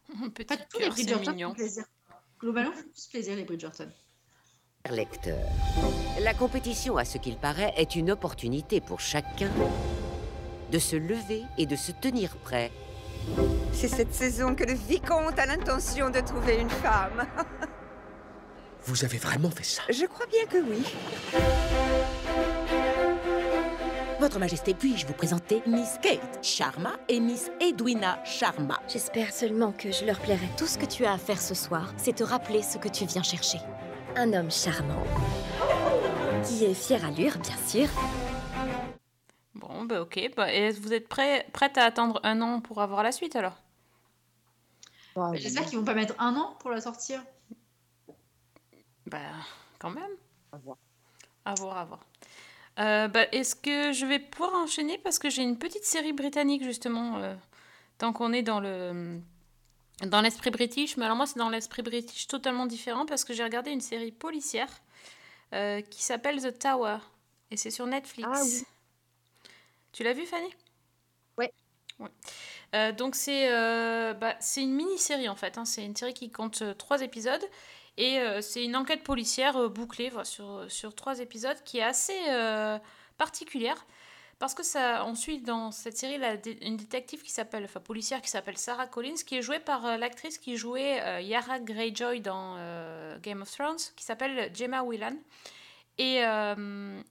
[0.34, 1.84] Petit tous les cœur, Bridgerton font plaisir.
[2.40, 3.90] Globalement, ils font tous plaisir, les Bridgerton.
[4.90, 5.38] lecteur.
[6.20, 9.50] La compétition, à ce qu'il paraît, est une opportunité pour chacun
[10.70, 12.70] de se lever et de se tenir prêt.
[13.72, 17.26] C'est cette saison que le vicomte a l'intention de trouver une femme.
[18.84, 19.82] Vous avez vraiment fait ça?
[19.88, 20.82] Je crois bien que oui.
[24.24, 28.80] Votre Majesté, puis-je vous présenter Miss Kate Sharma et Miss Edwina Sharma?
[28.88, 30.48] J'espère seulement que je leur plairai.
[30.56, 33.04] Tout ce que tu as à faire ce soir, c'est te rappeler ce que tu
[33.04, 33.58] viens chercher.
[34.16, 35.02] Un homme charmant.
[36.42, 37.86] Qui est fier à l'ure, bien sûr.
[39.54, 40.30] Bon, bah ok.
[40.34, 43.60] Bah, et vous êtes prête à attendre un an pour avoir la suite alors?
[45.18, 47.22] Mais J'espère qu'ils vont pas mettre un an pour la sortir.
[49.04, 49.18] Bah,
[49.78, 50.12] quand même.
[50.50, 50.78] À voir.
[51.44, 52.00] À voir, à voir.
[52.80, 54.98] Euh, bah, Est-ce que je vais pouvoir enchaîner?
[54.98, 57.34] Parce que j'ai une petite série britannique justement, euh,
[57.98, 59.20] tant qu'on est dans le
[60.02, 60.96] dans l'esprit british.
[60.96, 64.10] Mais alors moi c'est dans l'esprit british totalement différent parce que j'ai regardé une série
[64.12, 64.70] policière
[65.52, 66.98] euh, qui s'appelle The Tower
[67.50, 68.28] et c'est sur Netflix.
[68.32, 68.64] Ah oui.
[69.92, 70.52] Tu l'as vu Fanny?
[72.74, 75.58] Euh, donc c'est euh, bah, une mini-série en fait.
[75.58, 75.64] hein.
[75.64, 77.44] C'est une série qui compte euh, trois épisodes.
[77.96, 82.18] Et euh, c'est une enquête policière bouclée sur, sur trois épisodes qui est assez
[83.16, 83.86] particulière.
[84.40, 86.18] Parce que ça, on suit dans cette série
[86.60, 90.38] une détective qui s'appelle, enfin policière qui s'appelle Sarah Collins, qui est jouée par l'actrice
[90.38, 92.56] qui jouait Yara Greyjoy dans
[93.22, 95.14] Game of Thrones, qui s'appelle Gemma Whelan.
[95.98, 96.24] Et,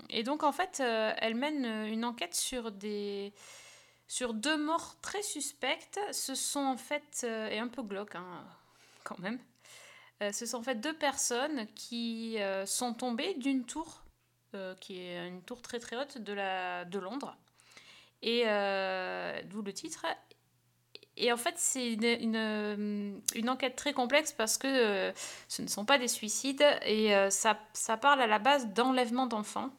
[0.10, 3.34] et donc en fait, elle mène une enquête sur des
[4.14, 6.00] sur deux morts très suspectes.
[6.12, 8.46] Ce sont en fait, euh, et un peu glauque hein,
[9.04, 9.40] quand même,
[10.22, 14.04] Euh, ce sont en fait deux personnes qui euh, sont tombées d'une tour,
[14.80, 17.36] qui est une tour très très haute de, la, de Londres.
[18.22, 18.44] Et
[19.50, 20.06] d'où le titre.
[21.18, 25.12] Et en fait, c'est une, une, une enquête très complexe parce que
[25.48, 29.72] ce ne sont pas des suicides et ça, ça parle à la base d'enlèvement d'enfants.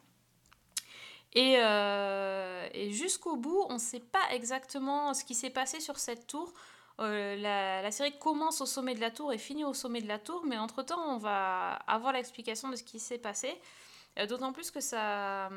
[1.35, 5.99] Et, euh, et jusqu'au bout, on ne sait pas exactement ce qui s'est passé sur
[5.99, 6.53] cette tour.
[7.01, 10.17] Euh, la, série commence au sommet de la tour et finit au sommet de la
[10.17, 13.53] tour, mais entre-temps, on va avoir l'explication de ce qui s'est passé.
[14.17, 15.49] Euh, D'autant plus que ça...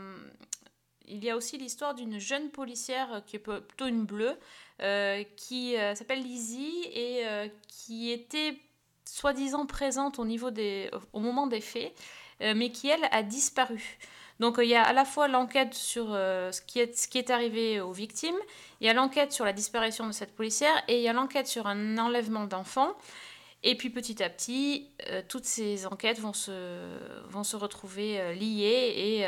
[1.11, 4.37] Il y a aussi l'histoire d'une jeune policière qui est plutôt une bleue,
[5.37, 7.25] qui s'appelle Lizzie et
[7.67, 8.61] qui était
[9.07, 10.25] soi-disant présente au,
[11.15, 11.95] moment des faits,
[12.41, 13.99] mais qui, elle, a disparu.
[14.41, 17.09] Donc euh, il y a à la fois l'enquête sur euh, ce, qui est, ce
[17.09, 18.37] qui est arrivé aux victimes,
[18.81, 21.47] il y a l'enquête sur la disparition de cette policière et il y a l'enquête
[21.47, 22.95] sur un enlèvement d'enfants.
[23.65, 26.97] Et puis petit à petit, euh, toutes ces enquêtes vont se,
[27.29, 29.21] vont se retrouver liées et,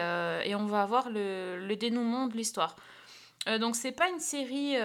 [0.49, 2.77] et on va avoir le, le dénouement de l'histoire.
[3.59, 4.77] Donc c'est pas une série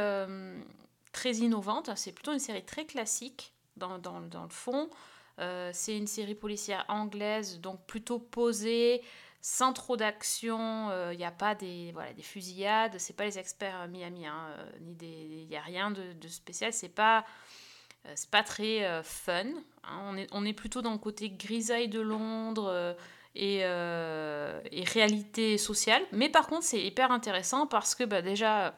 [1.11, 4.89] très innovante, c'est plutôt une série très classique dans, dans, dans le fond.
[5.37, 9.03] C'est une série policière anglaise, donc plutôt posée,
[9.47, 10.89] sans trop d'action.
[11.11, 14.47] Il n'y a pas des, voilà, des fusillades, c'est pas les experts euh, Miami, hein,
[14.57, 14.71] euh,
[15.03, 16.73] il n'y a rien de, spécial.
[16.73, 17.23] C'est pas,
[18.07, 19.45] euh, pas très euh, fun.
[19.83, 19.99] hein.
[20.09, 22.67] On, est, on est plutôt dans le côté grisaille de Londres.
[22.67, 22.93] euh,
[23.35, 26.01] et, euh, et réalité sociale.
[26.13, 28.73] Mais par contre, c'est hyper intéressant parce que bah, déjà,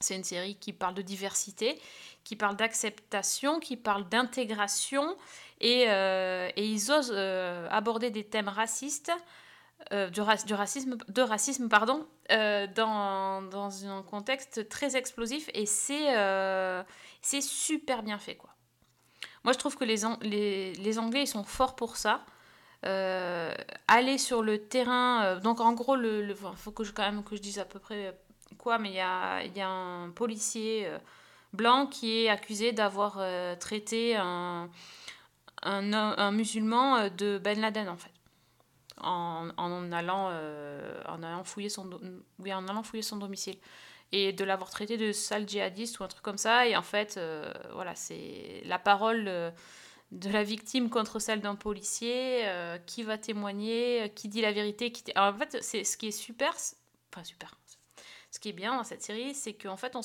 [0.00, 1.78] c'est une série qui parle de diversité,
[2.22, 5.16] qui parle d'acceptation, qui parle d'intégration,
[5.60, 9.12] et, euh, et ils osent euh, aborder des thèmes racistes,
[9.92, 15.50] euh, du, rac- du racisme, de racisme, pardon, euh, dans, dans un contexte très explosif,
[15.54, 16.82] et c'est euh,
[17.22, 18.50] super bien fait, quoi.
[19.42, 22.24] Moi, je trouve que les, les, les Anglais, ils sont forts pour ça.
[22.86, 23.54] Euh,
[23.88, 25.36] aller sur le terrain.
[25.40, 28.14] donc en gros, le, faut que je quand même que je dise à peu près
[28.58, 30.90] quoi, mais il y a, y a un policier
[31.54, 33.20] blanc qui est accusé d'avoir
[33.58, 34.68] traité un,
[35.62, 38.13] un, un musulman de Ben Laden en fait.
[39.00, 39.50] En,
[39.92, 41.90] allant, euh, en allant fouiller son
[42.38, 43.56] oui, en allant fouiller son domicile
[44.12, 47.16] et de l'avoir traité de sale djihadiste ou un truc comme ça et en fait
[47.16, 49.50] euh, voilà c'est la parole euh,
[50.12, 52.44] de la victime contre celle d'un policier,
[52.86, 54.92] qui va témoigner, qui dit la vérité.
[54.92, 56.54] Qui en fait, c'est ce qui est super,
[57.12, 57.58] enfin super.
[58.30, 60.02] Ce qui est bien dans cette série, c'est qu'en fait, on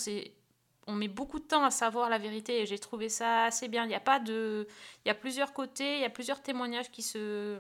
[0.89, 3.85] on met beaucoup de temps à savoir la vérité et j'ai trouvé ça assez bien.
[3.85, 4.67] Il y a pas de,
[5.05, 7.59] il y a plusieurs côtés, il y a plusieurs témoignages qui se,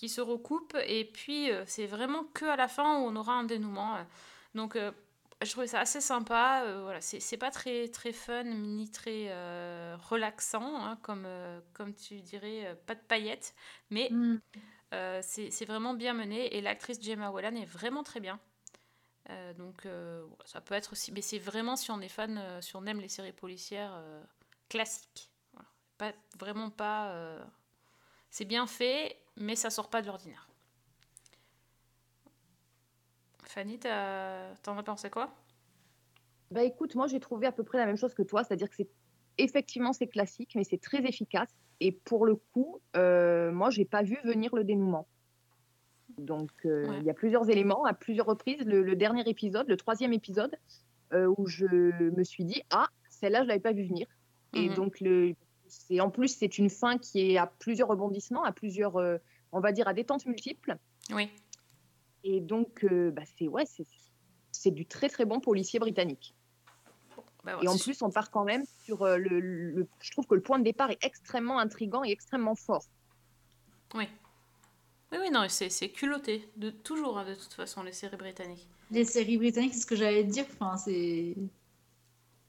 [0.00, 3.34] qui se recoupent et puis euh, c'est vraiment que à la fin où on aura
[3.34, 3.96] un dénouement.
[3.96, 4.02] euh.
[4.54, 4.92] Donc euh,
[5.42, 6.62] je trouvais ça assez sympa.
[6.64, 9.28] euh, voilà, c'est pas très, très fun ni très
[10.08, 11.28] relaxant, hein, comme,
[11.74, 13.54] comme tu dirais, pas de paillettes,
[13.90, 14.10] mais
[14.94, 18.40] euh, c'est vraiment bien mené et l'actrice Gemma Whelan est vraiment très bien.
[19.58, 19.86] Donc
[20.46, 23.08] ça peut être aussi, mais c'est vraiment si on est fan, si on aime les
[23.08, 24.02] séries policières
[24.70, 25.30] classiques.
[25.52, 25.68] Voilà.
[25.98, 27.14] Pas, vraiment pas.
[28.30, 30.46] c'est bien fait, mais ça sort pas de l'ordinaire.
[33.44, 35.34] Fanny, t'en as pensé quoi?
[36.52, 38.76] Bah écoute, moi j'ai trouvé à peu près la même chose que toi, c'est-à-dire que
[38.76, 38.88] c'est
[39.38, 41.48] effectivement c'est classique, mais c'est très efficace.
[41.80, 45.08] Et pour le coup, euh, moi j'ai pas vu venir le dénouement.
[46.18, 46.98] Donc euh, Ouais.
[46.98, 48.64] il y a plusieurs éléments à plusieurs reprises.
[48.64, 50.54] Le, le dernier épisode, le troisième épisode,
[51.12, 54.06] euh, où je me suis dit ah celle-là je l'avais pas vu venir.
[54.54, 54.74] Et Mhm.
[54.74, 55.34] donc le,
[55.66, 59.18] c'est en plus c'est une fin qui est à plusieurs rebondissements, à plusieurs, euh,
[59.52, 60.76] on va dire à détentes multiples.
[61.12, 61.28] Oui.
[62.24, 63.86] Et donc euh, bah, c'est ouais c'est
[64.52, 66.34] c'est du très très bon policier britannique.
[67.44, 70.34] Bah Et en plus, on part quand même sur euh, le, le- Je trouve que
[70.34, 72.84] le point de départ est extrêmement intrigant et extrêmement fort.
[73.94, 74.04] Oui.
[75.12, 78.68] Oui, oui, non, c'est c'est culotté, de, toujours, hein, de toute façon, les séries britanniques.
[78.90, 80.44] Les séries britanniques, c'est ce que j'allais dire.
[80.52, 81.34] Enfin, c'est.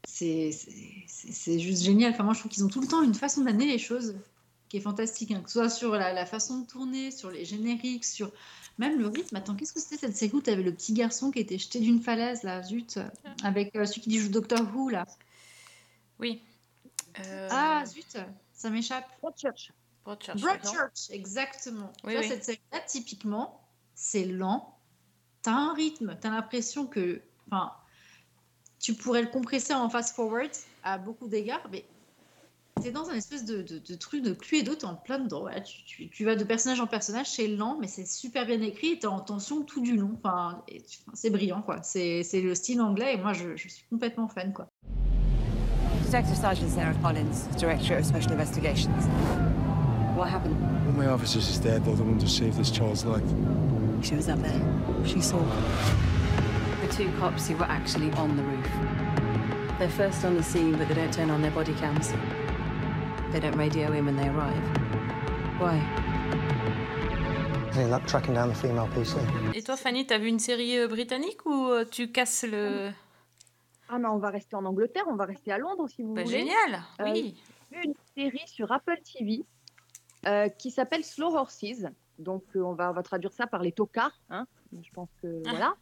[0.04, 0.72] C'est c'est-
[1.08, 2.12] c'est- c'est juste génial.
[2.12, 4.16] Enfin, moi, je trouve qu'ils ont tout le temps une façon d'amener les choses
[4.72, 5.32] qui est fantastique.
[5.32, 5.42] hein.
[5.42, 8.32] Que ce soit sur la, la façon de tourner, sur les génériques, sur
[8.78, 11.40] Même le rythme, attends, qu'est-ce que c'était cette série où t'avais le petit garçon qui
[11.40, 12.98] était jeté d'une falaise, là, zut,
[13.44, 15.06] avec euh, celui qui joue Doctor Who, là.
[16.20, 16.42] Oui.
[17.20, 18.18] Euh, Ah, zut,
[18.54, 19.06] ça m'échappe.
[19.22, 19.74] Broadchurch.
[20.06, 21.92] Broadchurch, Broadchurch, exactement.
[22.06, 22.28] Oui, tu vois, oui.
[22.30, 23.62] cette série-là, typiquement,
[23.94, 24.78] c'est lent.
[25.42, 27.74] T'as un rythme, t'as l'impression que, enfin,
[28.80, 30.50] tu pourrais le compresser en fast-forward
[30.84, 31.84] à beaucoup d'égards, mais
[32.82, 34.32] t'es dans un espèce de, de, de truc de
[34.64, 35.42] d'eau, t'es en plein dedans.
[35.42, 38.62] Voilà, tu, tu- tu vas de personnage en personnage, c'est lent, mais c'est super bien
[38.62, 40.12] écrit et t'es en tension tout du long.
[40.24, 40.62] Enfin,
[41.14, 41.82] c'est brillant, quoi.
[41.84, 44.68] C'est c'est le style anglais et moi, je, je suis complètement fan, quoi.
[46.06, 48.90] Detective Sergeant Sarah Collins, Director of Special Investigations.
[50.18, 50.56] What happened?
[50.88, 51.86] All my officers is dead.
[51.86, 53.24] They're the ones who saved this child's life.
[54.04, 54.62] She was up there.
[55.06, 55.40] She saw
[56.82, 58.68] the two cops who were actually on the roof.
[59.80, 62.12] They're first on the scene, but they don't turn on their body cams.
[63.32, 64.62] They don't radio in when they arrive.
[65.60, 65.80] Why?
[67.74, 69.18] Any luck tracking down the female PC?
[69.56, 72.92] Et toi, Fanny, t'as vu une série euh, britannique ou euh, tu casses le.
[73.90, 76.24] Ah, mais on va rester en Angleterre, on va rester à Londres si vous Bah,
[76.24, 76.40] voulez.
[76.40, 77.36] génial, Euh, oui.
[77.72, 79.44] j'ai vu une série sur Apple TV
[80.28, 81.86] euh, qui s'appelle Slow Horses.
[82.20, 84.18] Donc, euh, on, va, on va traduire ça par les tocards.
[84.30, 84.46] hein.
[84.74, 85.74] Je pense que voilà.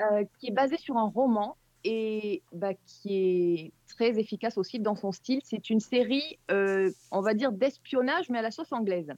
[0.00, 4.94] Euh, qui est basée sur un roman et bah, qui est très efficace aussi dans
[4.94, 5.40] son style.
[5.44, 9.12] C'est une série, euh, on va dire, d'espionnage, mais à la sauce anglaise.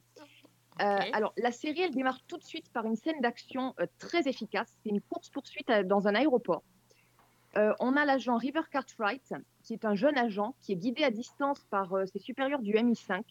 [0.81, 4.27] Euh, alors, la série, elle démarre tout de suite par une scène d'action euh, très
[4.27, 4.75] efficace.
[4.83, 6.63] C'est une course-poursuite dans un aéroport.
[7.79, 11.63] On a l'agent River Cartwright, qui est un jeune agent qui est guidé à distance
[11.69, 13.21] par ses supérieurs du MI5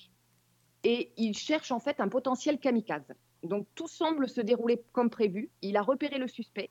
[0.85, 3.13] et il cherche en fait un potentiel kamikaze.
[3.43, 5.51] Donc tout semble se dérouler comme prévu.
[5.63, 6.71] Il a repéré le suspect,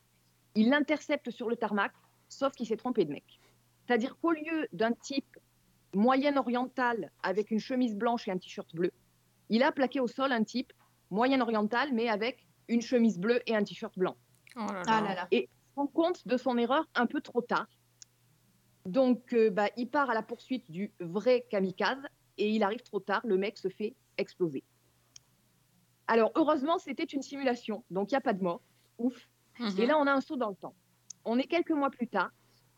[0.55, 1.91] il l'intercepte sur le tarmac,
[2.33, 3.39] sauf qu'il s'est trompé de mec.
[3.85, 5.37] C'est-à-dire qu'au lieu d'un type
[5.93, 8.91] moyen-oriental avec une chemise blanche et un t-shirt bleu,
[9.49, 10.73] il a plaqué au sol un type
[11.11, 14.15] moyen-oriental mais avec une chemise bleue et un t-shirt blanc.
[14.55, 15.27] Oh là Ah là là.
[15.31, 17.67] Et il se rend compte de son erreur un peu trop tard.
[18.85, 22.03] Donc, euh, bah, il part à la poursuite du vrai kamikaze
[22.37, 23.21] et il arrive trop tard.
[23.25, 24.63] Le mec se fait exploser.
[26.07, 28.61] Alors, heureusement, c'était une simulation, donc il n'y a pas de mort.
[28.97, 29.29] Ouf.
[29.59, 29.79] Mhm.
[29.79, 30.75] Et là, on a un saut dans le temps.
[31.25, 32.31] On est quelques mois plus tard.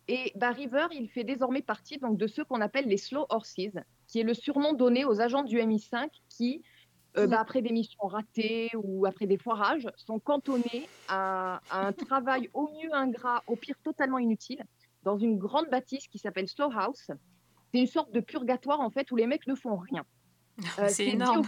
[0.08, 3.56] Et bah, River, il fait désormais partie donc, de ceux qu'on appelle les Slow Horses,
[4.08, 6.62] qui est le surnom donné aux agents du MI5 qui,
[7.18, 11.94] euh, bah, après des missions ratées ou après des foirages, sont cantonnés à, à un
[11.94, 14.64] travail au mieux ingrat, au pire totalement inutile,
[15.04, 17.10] dans une grande bâtisse qui s'appelle Slow House.
[17.72, 20.04] C'est une sorte de purgatoire en fait où les mecs ne font rien.
[20.80, 21.42] Euh, C'est énorme.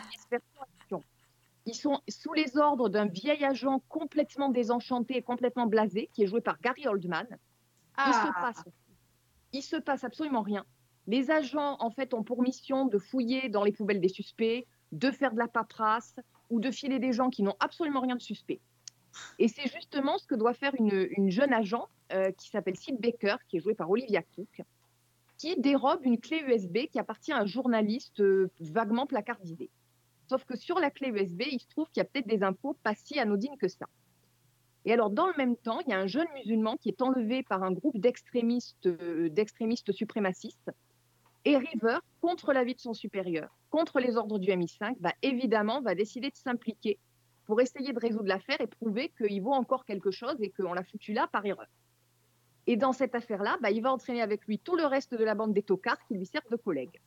[1.67, 6.27] Ils sont sous les ordres d'un vieil agent complètement désenchanté et complètement blasé, qui est
[6.27, 7.27] joué par Gary Oldman.
[7.29, 8.33] Il, se Ah.
[8.41, 8.63] passe,
[9.51, 10.65] il se passe absolument rien.
[11.07, 15.11] Les agents, en fait, ont pour mission de fouiller dans les poubelles des suspects, de
[15.11, 16.15] faire de la paperasse
[16.49, 18.61] ou de filer des gens qui n'ont absolument rien de suspect.
[19.37, 22.97] Et c'est justement ce que doit faire une, une jeune agent euh, qui s'appelle Sid
[23.01, 24.61] Baker, qui est jouée par Olivia Cook,
[25.37, 29.69] qui dérobe une clé USB qui appartient à un journaliste euh, vaguement placardisé.
[30.27, 32.75] Sauf que sur la clé USB, il se trouve qu'il y a peut-être des infos
[32.83, 33.87] pas si anodines que ça.
[34.85, 37.43] Et alors, dans le même temps, il y a un jeune musulman qui est enlevé
[37.43, 40.71] par un groupe d'extrémistes, euh, d'extrémistes suprémacistes.
[41.45, 45.95] Et River, contre l'avis de son supérieur, contre les ordres du MI5, va évidemment va
[45.95, 46.99] décider de s'impliquer
[47.45, 50.83] pour essayer de résoudre l'affaire et prouver qu'il vaut encore quelque chose et qu'on l'a
[50.83, 51.67] foutu là par erreur.
[52.67, 55.35] Et dans cette affaire-là, bah, il va entraîner avec lui tout le reste de la
[55.35, 56.99] bande des tocards qui lui servent de collègues.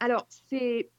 [0.00, 0.90] Alors, c'est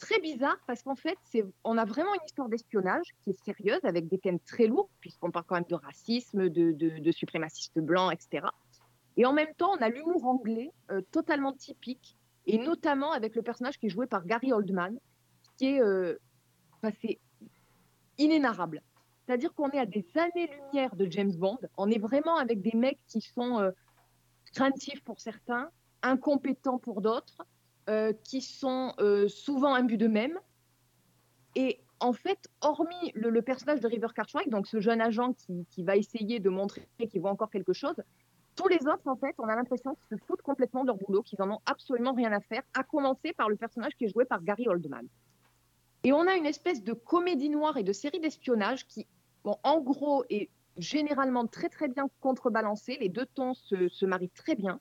[0.00, 1.18] très bizarre parce qu'en fait,
[1.62, 5.30] on a vraiment une histoire d'espionnage qui est sérieuse avec des thèmes très lourds, puisqu'on
[5.30, 8.48] parle quand même de racisme, de, de, de suprémacistes blancs, etc.
[9.16, 13.42] Et en même temps, on a l'humour anglais euh, totalement typique, et notamment avec le
[13.42, 14.98] personnage qui est joué par Gary Oldman,
[15.56, 16.18] qui est euh,
[18.18, 18.82] inénarrable.
[19.26, 21.58] C'est-à-dire qu'on est à des années-lumière de James Bond.
[21.76, 23.70] On est vraiment avec des mecs qui sont euh,
[24.54, 25.70] craintifs pour certains,
[26.02, 27.46] incompétents pour d'autres,
[28.24, 30.38] qui sont euh, souvent imbus d'eux-mêmes.
[31.56, 35.96] Et en fait, hormis le, personnage de River Cartwright, donc ce jeune agent qui, va
[35.96, 37.96] essayer de montrer qu'il voit encore quelque chose,
[38.56, 41.22] tous les autres, en fait, on a l'impression qu'ils se foutent complètement de leur boulot,
[41.22, 44.24] qu'ils en ont absolument rien à faire, à commencer par le personnage qui est joué
[44.24, 45.06] par Gary Oldman.
[46.04, 49.06] Et on a une espèce de comédie noire et de série d'espionnage qui,
[49.44, 52.96] bon, en gros, est généralement très très bien contrebalancée.
[53.00, 54.80] Les deux tons se marient très bien.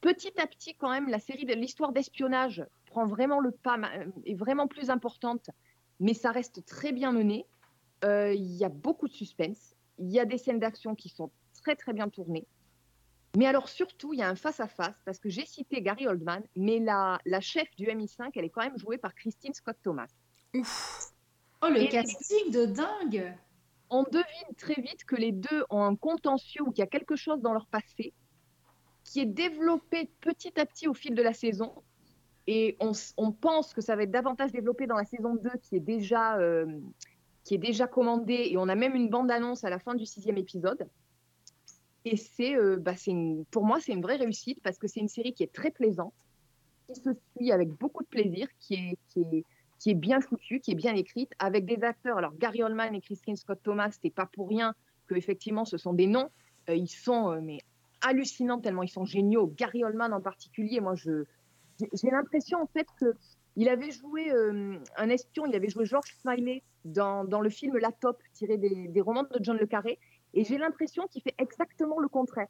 [0.00, 3.78] Petit à petit, quand même, la série de l'histoire d'espionnage prend vraiment le pas,
[4.24, 5.50] est vraiment plus importante,
[6.00, 7.46] mais ça reste très bien mené.
[8.04, 9.76] Euh, Il y a beaucoup de suspense.
[9.98, 11.30] Il y a des scènes d'action qui sont
[11.62, 12.46] très très bien tournées.
[13.36, 16.78] Mais alors surtout, il y a un face-à-face, parce que j'ai cité Gary Oldman, mais
[16.80, 20.08] la, la chef du MI5, elle est quand même jouée par Christine Scott Thomas.
[21.62, 23.34] Oh, le Et- casting de dingue
[23.92, 27.16] on devine très vite que les deux ont un contentieux ou qu'il y a quelque
[27.16, 28.14] chose dans leur passé
[29.10, 31.72] qui est développé petit à petit au fil de la saison.
[32.46, 35.80] Et on, pense que ça va être davantage développé dans la saison 2 qui est
[35.80, 36.66] déjà, euh,
[37.50, 38.46] déjà commandée.
[38.50, 40.88] Et on a même une bande-annonce à la fin du sixième épisode.
[42.04, 43.12] Et c'est, euh, bah, c'est
[43.50, 46.14] pour moi, c'est une vraie réussite parce que c'est une série qui est très plaisante,
[46.86, 49.44] qui se suit avec beaucoup de plaisir, qui est, qui est,
[49.80, 52.18] qui est bien foutue, qui est bien écrite, avec des acteurs.
[52.18, 54.72] Alors, Gary Oldman et Christine Scott Thomas, c'était pas pour rien
[55.08, 56.30] que effectivement ce sont des noms.
[56.68, 57.58] Euh, ils sont mais
[58.02, 59.52] hallucinants tellement ils sont géniaux.
[59.56, 61.24] Gary Oldman en particulier, moi, je,
[61.78, 63.14] j'ai- l'impression en fait que
[63.56, 67.76] il avait joué euh, un espion, il avait joué George Smiley dans, dans le film
[67.78, 69.98] La Top, tiré des, des romans de John Le Carré,
[70.34, 72.46] et j'ai l'impression qu'il fait exactement le contraire.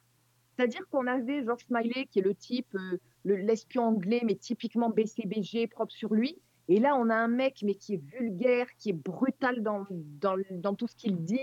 [0.55, 4.89] C'est-à-dire qu'on avait George Smiley, qui est le type, euh, le- l'espion anglais, mais typiquement
[4.89, 6.37] BCBG, propre sur lui.
[6.69, 10.35] Et là, on a un mec, mais qui est vulgaire, qui est brutal dans, dans,
[10.51, 11.39] dans tout ce qu'il dit,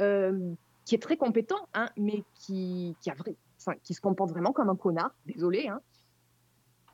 [0.00, 0.54] euh,
[0.84, 4.52] qui est très compétent, hein, mais qui, qui, a vrai, enfin, qui se comporte vraiment
[4.52, 5.68] comme un connard, désolé.
[5.68, 5.80] Hein.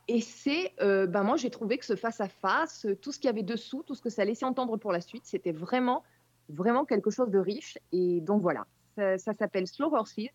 [0.08, 3.42] Et c'est, euh, ben moi, j'ai trouvé que ce face-à-face, tout ce qu'il y avait
[3.42, 6.02] dessous, tout ce que ça laissait entendre pour la suite, c'était vraiment,
[6.48, 7.78] vraiment quelque chose de riche.
[7.92, 8.66] Et donc voilà,
[8.96, 10.30] ça, ça s'appelle Slow Horses.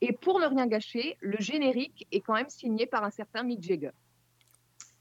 [0.00, 3.62] Et pour ne rien gâcher, le générique est quand même signé par un certain Mick
[3.62, 3.92] Jagger.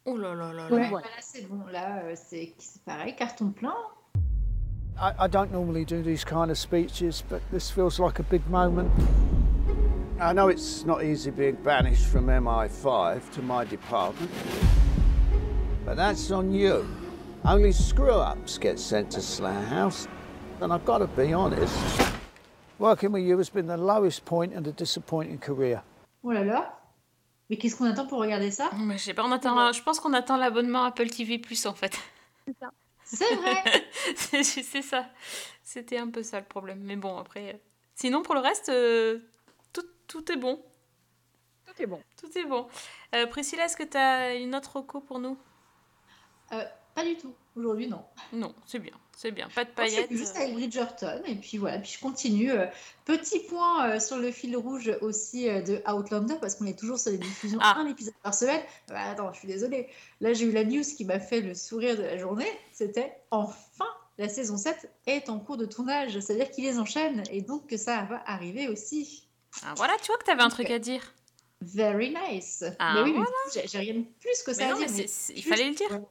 [0.06, 1.02] Oh là là là Ouais, là.
[1.20, 1.66] c'est bon.
[1.66, 3.76] Là, euh, c'est c'est pareil, carton plein.
[5.00, 8.48] I, I don't normally do these kind of speeches, but this feels like a big
[8.50, 8.92] moment.
[10.20, 14.32] I know it's not easy being banished from MI5 to my department,
[15.86, 16.88] but that's on you.
[17.46, 20.08] Only screw ups get sent to Slough House,
[20.62, 21.76] and I've got to be honest.
[22.80, 25.84] Working with you has been the lowest point in a disappointing career.
[26.24, 26.74] Oh là là.
[27.50, 30.00] Mais qu'est-ce qu'on attend pour regarder ça Mais je sais pas, on attend, je pense
[30.00, 31.98] qu'on attend l'abonnement Apple TV Plus en fait.
[32.48, 32.72] C'est vrai
[33.14, 35.10] c'est c'est ça.
[35.64, 36.80] C'était un peu ça le problème.
[36.84, 37.54] Mais bon, après.
[37.56, 37.58] euh,
[37.96, 39.20] Sinon, pour le reste, euh,
[39.74, 40.64] tout, tout est bon.
[41.66, 42.02] Tout est bon.
[42.20, 42.68] Tout est bon.
[43.16, 45.38] Euh, Priscilla, est-ce que tu as une autre reco pour nous?
[46.54, 46.64] Euh,
[46.96, 47.34] Pas du tout.
[47.56, 48.06] Aujourd'hui, non.
[48.34, 48.94] Non, c'est bien.
[49.20, 49.48] C'est bien.
[49.56, 50.12] Pas de paillettes.
[50.12, 52.52] juste avec Bridgerton et puis voilà, puis je continue.
[52.52, 52.68] euh,
[53.04, 57.00] petit point euh, sur le fil rouge aussi euh, de Outlander parce qu'on est toujours
[57.00, 57.78] sur les diffusions Ah.
[57.80, 58.62] un épisode par semaine.
[58.90, 59.88] Bah, attends, je suis désolée.
[60.22, 62.46] Là, j'ai eu la news qui m'a fait le sourire de la journée.
[62.72, 63.88] C'était enfin
[64.20, 67.78] la saison 7 est en cours de tournage, c'est-à-dire qu'ils les enchaînent et donc que
[67.78, 69.28] ça va arriver aussi.
[69.66, 71.02] Ah, voilà, tu vois que tu avais un truc à dire.
[71.62, 72.64] Very nice.
[72.78, 73.66] Ah, mais oui, voilà.
[73.66, 74.88] j'ai- rien de plus que ça Mais à non, dire.
[74.92, 76.02] mais mais il fallait le dire.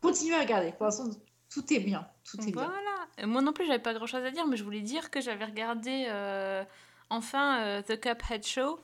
[0.00, 0.72] Continuez à regarder.
[0.72, 1.04] Pour l'instant,
[1.52, 2.06] tout est bien.
[2.28, 2.52] Tout est.
[2.52, 2.70] Voilà.
[3.18, 5.20] Et Moi non plus, j'avais pas grand chose à dire, mais je voulais dire que
[5.20, 6.64] j'avais regardé euh,
[7.10, 8.80] enfin euh, The Cuphead Show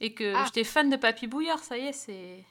[0.00, 0.44] et que Ah.
[0.46, 1.58] j'étais fan de Papy Bouillard.
[1.60, 2.44] Ça y est, c'est.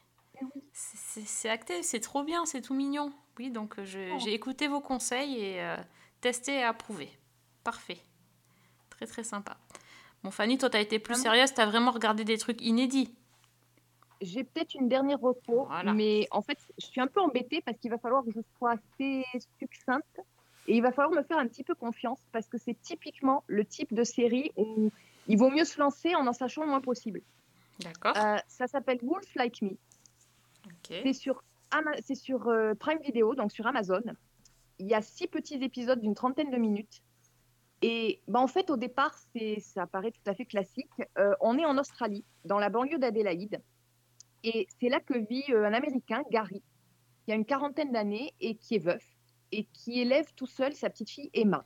[0.74, 3.14] c'est- C'est acté, c'est trop bien, c'est tout mignon.
[3.40, 4.20] Oui, donc euh, Oh.
[4.20, 5.78] j'ai écouté vos conseils et euh,
[6.20, 7.10] testé et approuvé.
[7.64, 8.00] Parfait.
[8.90, 9.58] Très très sympa.
[10.24, 13.16] Bon, Fanny, toi, t'as été plus sérieuse, t'as vraiment regardé des trucs inédits.
[14.22, 17.90] J'ai peut-être une dernière recours, mais en fait, je suis un peu embêtée parce qu'il
[17.90, 19.24] va falloir que je sois assez
[19.60, 20.22] succincte
[20.68, 23.66] et il va falloir me faire un petit peu confiance parce que c'est typiquement le
[23.66, 24.92] type de série où
[25.28, 27.22] il vaut mieux se lancer en en sachant le moins possible.
[27.80, 28.16] D'accord.
[28.16, 29.72] Euh, ça s'appelle Wolf Like Me.
[31.04, 34.04] C'est sur, Ama- c'est sur euh, Prime Video, donc sur Amazon.
[34.78, 37.02] Il y a six petits épisodes d'une trentaine de minutes.
[37.82, 40.92] Et bah, en fait, au départ, c'est, ça paraît tout à fait classique.
[41.18, 43.60] Euh, on est en Australie, dans la banlieue d'Adélaïde.
[44.44, 46.64] Et c'est là que vit euh, un Américain, Gary,
[47.26, 49.06] qui a une quarantaine d'années et qui est veuf
[49.52, 51.66] et qui élève tout seul sa petite fille Emma.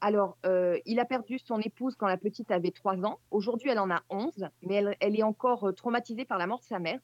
[0.00, 3.18] Alors, euh, il a perdu son épouse quand la petite avait 3 ans.
[3.30, 6.64] Aujourd'hui, elle en a 11, mais elle, est encore euh, traumatisée par la mort de
[6.64, 7.00] sa mère.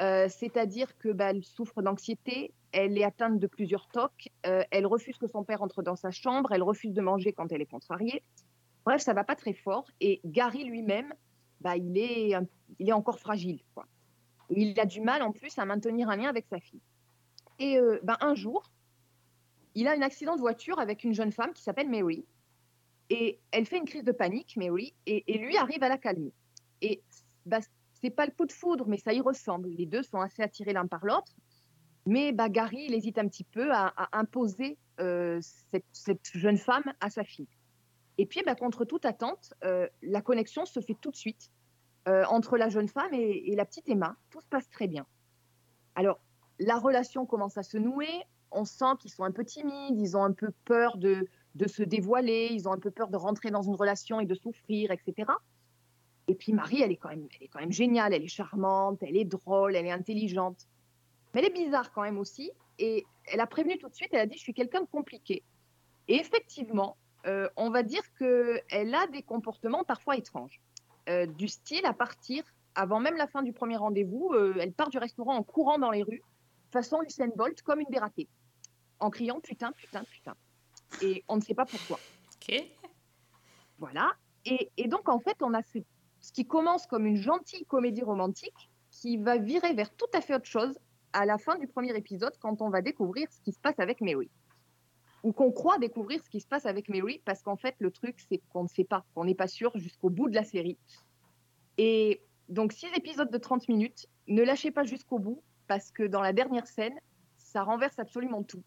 [0.00, 5.18] C'est-à-dire que bah, elle souffre d'anxiété, elle est atteinte de plusieurs tocs, euh, elle refuse
[5.18, 8.22] que son père entre dans sa chambre, elle refuse de manger quand elle est contrariée.
[8.84, 9.86] Bref, ça va pas très fort.
[10.00, 11.12] Et Gary lui-même,
[11.60, 12.32] bah, il, est,
[12.78, 13.60] il est encore fragile.
[13.74, 13.86] Quoi.
[14.50, 16.80] Il a du mal en plus à maintenir un lien avec sa fille.
[17.58, 18.70] Et euh, ben, un jour,
[19.74, 22.24] il a un accident de voiture avec une jeune femme qui s'appelle Mary.
[23.10, 26.32] Et elle fait une crise de panique, Mary, et, lui arrive à la calmer.
[26.82, 27.02] Et
[27.46, 27.60] bah,
[28.00, 29.68] c'est pas le coup de foudre, mais ça y ressemble.
[29.70, 31.32] Les deux sont assez attirés l'un par l'autre.
[32.06, 35.40] Mais bah, Gary, il hésite un petit peu à, imposer euh,
[35.70, 37.48] cette, cette jeune femme à sa fille.
[38.18, 41.50] Et puis, bah, contre toute attente, euh, la connexion se fait tout de suite
[42.08, 44.16] euh, entre la jeune femme et, la petite Emma.
[44.30, 45.06] Tout se passe très bien.
[45.94, 46.18] Alors,
[46.58, 48.24] la relation commence à se nouer.
[48.50, 51.82] On sent qu'ils sont un peu timides, ils ont un peu peur de, de se
[51.82, 55.30] dévoiler, ils ont un peu peur de rentrer dans une relation et de souffrir, etc.
[56.28, 59.02] Et puis Marie, elle est, quand même, elle est quand même géniale, elle est charmante,
[59.02, 60.66] elle est drôle, elle est intelligente.
[61.34, 62.52] Mais elle est bizarre quand même aussi.
[62.78, 65.42] Et elle a prévenu tout de suite, elle a dit, je suis quelqu'un de compliqué.
[66.06, 66.96] Et effectivement,
[67.26, 70.60] euh, on va dire qu'elle a des comportements parfois étranges.
[71.08, 72.44] Euh, du style, à partir,
[72.74, 75.90] avant même la fin du premier rendez-vous, euh, elle part du restaurant en courant dans
[75.90, 76.22] les rues,
[76.70, 78.28] façon Usain Bolt, comme une dératée,
[79.00, 80.34] en criant putain, putain, putain.
[81.00, 81.98] Et on ne sait pas pourquoi.
[82.34, 82.62] Ok.
[83.78, 84.12] Voilà.
[84.44, 85.78] Et, et donc, en fait, on a ce,
[86.20, 90.34] ce qui commence comme une gentille comédie romantique qui va virer vers tout à fait
[90.34, 90.78] autre chose
[91.12, 94.00] à la fin du premier épisode quand on va découvrir ce qui se passe avec
[94.00, 94.30] Mary.
[95.24, 98.16] Ou qu'on croit découvrir ce qui se passe avec Mary parce qu'en fait, le truc,
[98.28, 100.78] c'est qu'on ne sait pas, qu'on n'est pas sûr jusqu'au bout de la série.
[101.76, 106.20] Et donc, six épisodes de 30 minutes, ne lâchez pas jusqu'au bout parce que dans
[106.20, 106.94] la dernière scène,
[107.36, 108.62] ça renverse absolument tout.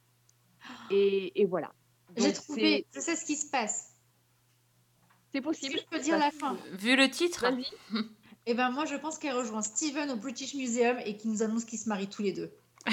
[0.89, 1.71] Et, et voilà.
[2.17, 3.95] J'ai trouvé, je sais ce qui se passe.
[5.33, 5.73] C'est possible.
[5.73, 6.57] Si je peux dire la fin.
[6.73, 7.45] Vu le titre.
[8.47, 11.63] Et ben moi, je pense qu'elle rejoint Steven au British Museum et qu'il nous annonce
[11.63, 12.51] qu'ils se marient tous les deux.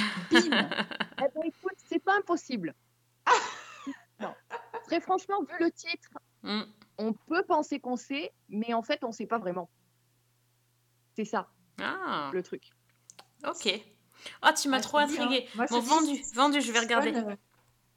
[1.20, 2.74] Eh ben, écoute, c'est pas impossible.
[4.88, 6.10] Très franchement, vu le titre,
[6.42, 6.62] Mm.
[6.98, 9.68] on peut penser qu'on sait, mais en fait, on sait pas vraiment.
[11.16, 11.48] C'est ça,
[11.80, 12.70] Ah, le truc.
[13.46, 13.68] ok.
[14.42, 15.02] Ah, tu m'as Ouais, trop hein.
[15.04, 15.46] intriguée.
[15.54, 17.10] Moi, Bon, vendu, vendu, je vais regarder.
[17.10, 17.36] Steven, euh,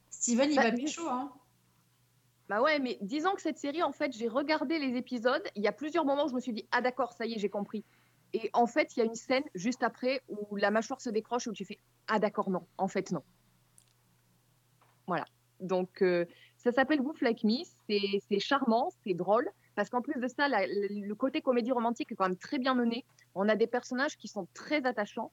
[0.09, 1.31] Steven, il Bah, va pécho, hein.
[2.49, 5.41] Bah ouais, mais disons que cette série, en fait, j'ai regardé les épisodes.
[5.55, 7.39] Il y a plusieurs moments où je me suis dit, ah d'accord, ça y est,
[7.39, 7.85] j'ai compris.
[8.33, 11.47] Et en fait, il y a une scène juste après où la mâchoire se décroche
[11.47, 13.23] où tu fais, ah d'accord, non, en fait, non.
[15.07, 15.25] Voilà.
[15.59, 16.25] Donc, euh,
[16.63, 17.63] ça s'appelle Wolf Like Me.
[17.87, 19.49] C'est charmant, c'est drôle.
[19.75, 23.03] Parce qu'en plus de ça, le côté comédie romantique est quand même très bien mené.
[23.35, 25.31] On a des personnages qui sont très attachants.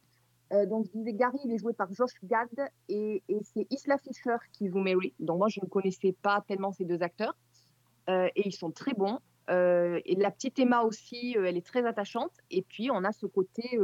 [0.53, 2.49] Euh, donc, je disais, Gary, il est joué par Josh Gad
[2.89, 5.13] et, c'est Isla Fisher qui joue Mary.
[5.19, 7.37] Donc, moi, je ne connaissais pas tellement ces deux acteurs.
[8.09, 9.19] Euh, et ils sont très bons.
[9.51, 12.33] Euh, et la petite Emma aussi, elle est très attachante.
[12.51, 13.79] Et puis, on a ce côté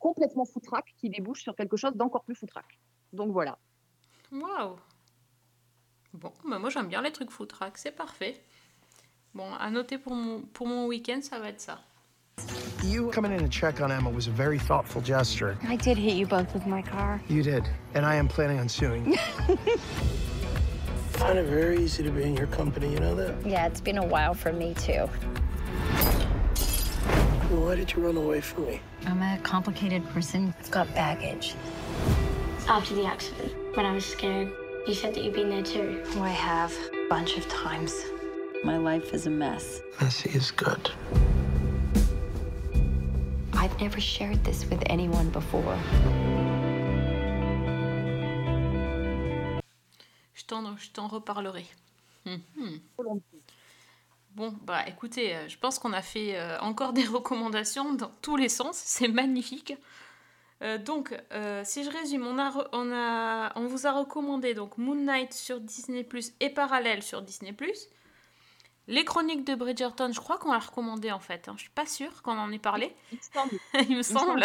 [0.00, 2.80] complètement foutraque qui débouche sur quelque chose d'encore plus foutraque.
[3.12, 3.58] Donc, voilà.
[4.32, 4.76] Waouh.
[6.12, 8.40] Bon, bah moi j'aime bien les trucs foutraques, c'est parfait.
[9.34, 11.78] Bon, à noter pour mon, pour mon week-end, ça va être ça.
[12.82, 15.56] You coming in to check on Emma was a very thoughtful gesture.
[15.68, 17.20] I did hit you both with my car.
[17.28, 19.12] You did, and I am planning on suing.
[19.12, 19.16] you.
[21.12, 23.34] find it very easy to be in your company, you know that?
[23.46, 25.06] Yeah, it's been a while for me too.
[27.50, 28.80] Why did you run away from me?
[29.06, 30.54] I'm a complicated person.
[30.58, 31.54] I've got baggage.
[32.66, 34.50] After the accident, when I was scared,
[34.86, 36.02] you said that you'd been there too.
[36.16, 37.92] Oh, I have a bunch of times.
[38.64, 39.80] My life is a mess.
[40.00, 40.90] Messy is good.
[43.54, 45.76] I've never shared this with anyone before.
[50.34, 51.66] Je t'en, je t'en reparlerai.
[52.26, 52.80] Mhm.
[54.36, 58.36] Bon, bah écoutez, euh, je pense qu'on a fait euh, encore des recommandations dans tous
[58.36, 58.76] les sens.
[58.76, 59.74] C'est magnifique.
[60.62, 64.52] Euh, donc, euh, si je résume, on, a, re- on, a, on vous a recommandé
[64.52, 67.88] donc Moon Knight sur Disney Plus et Parallèle sur Disney Plus.
[68.86, 71.48] Les chroniques de Bridgerton, je crois qu'on l'a recommandé en fait.
[71.48, 71.54] hein.
[71.56, 72.94] Je suis pas sûre qu'on en ait parlé.
[73.12, 73.58] Il me semble.
[73.90, 74.44] Il me semble.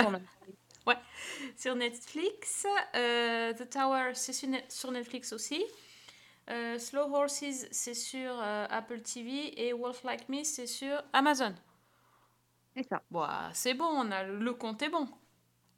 [0.88, 0.98] Ouais.
[1.58, 2.66] Sur Netflix.
[2.96, 5.64] Euh, The Tower, c'est sur, Net- sur Netflix aussi.
[6.78, 8.40] Slow Horses, c'est sur
[8.70, 9.60] Apple TV.
[9.68, 11.56] Et Wolf Like Me, c'est sur Amazon.
[12.78, 13.02] C'est ça.
[13.10, 15.10] Bon, ah, c'est bon, on a, le compte est bon.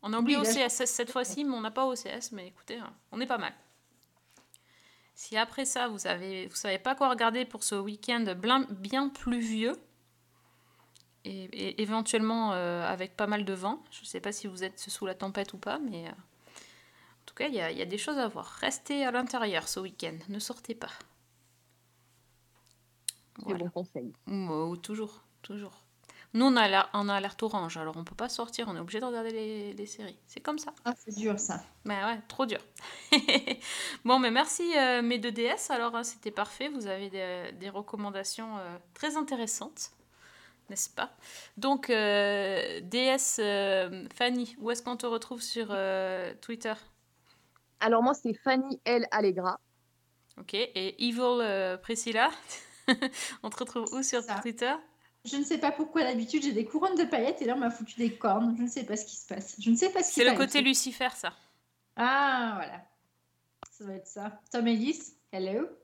[0.07, 2.31] On a oublié Oui, là, OCS cette fois-ci, mais on n'a pas OCS.
[2.31, 3.53] Mais écoutez, hein, on est pas mal.
[5.15, 8.23] Si après ça, vous avez, vous savez pas quoi regarder pour ce week-end
[8.69, 9.73] bien pluvieux,
[11.25, 14.79] et, et éventuellement euh, avec pas mal de vent, je sais pas si vous êtes
[14.79, 17.81] sous la tempête ou pas, mais euh, en tout cas, il y, a- il y
[17.81, 18.45] a des choses à voir.
[18.61, 20.91] Restez à l'intérieur ce week-end, ne sortez pas.
[23.39, 24.13] C'est bon conseil.
[24.27, 25.83] Oh, toujours, toujours.
[26.37, 28.99] Nous, on a on a alerte orange, alors on peut pas sortir, on est obligé
[28.99, 30.19] de regarder les, les séries.
[30.27, 30.71] C'est comme ça.
[30.85, 31.63] Ah, c'est dur ça.
[31.83, 32.59] Mais ouais, trop dur.
[34.05, 35.71] bon, mais merci euh, mes deux DS.
[35.71, 36.69] Alors, hein, c'était parfait.
[36.69, 39.89] Vous avez des, des recommandations euh, très intéressantes,
[40.69, 41.09] n'est-ce pas?
[41.57, 46.75] Donc, euh, DS euh, Fanny, où est-ce qu'on te retrouve sur euh, Twitter?
[47.79, 49.07] Alors, moi, c'est Fanny L.
[49.09, 49.59] Allegra.
[50.39, 50.53] Ok.
[50.53, 52.29] Et Evil euh, Priscilla,
[53.43, 54.73] on te retrouve où sur Twitter?
[55.27, 57.69] Je ne sais pas pourquoi d'habitude j'ai des couronnes de paillettes et là on m'a
[57.69, 58.55] foutu des cornes.
[58.57, 59.55] Je ne sais pas ce qui se passe.
[59.59, 61.33] Je ne sais pas ce qui C'est le côté Lucifer, ça.
[61.95, 62.83] Ah, voilà.
[63.71, 64.41] Ça doit être ça.
[64.51, 65.67] Tom Ellis, hello.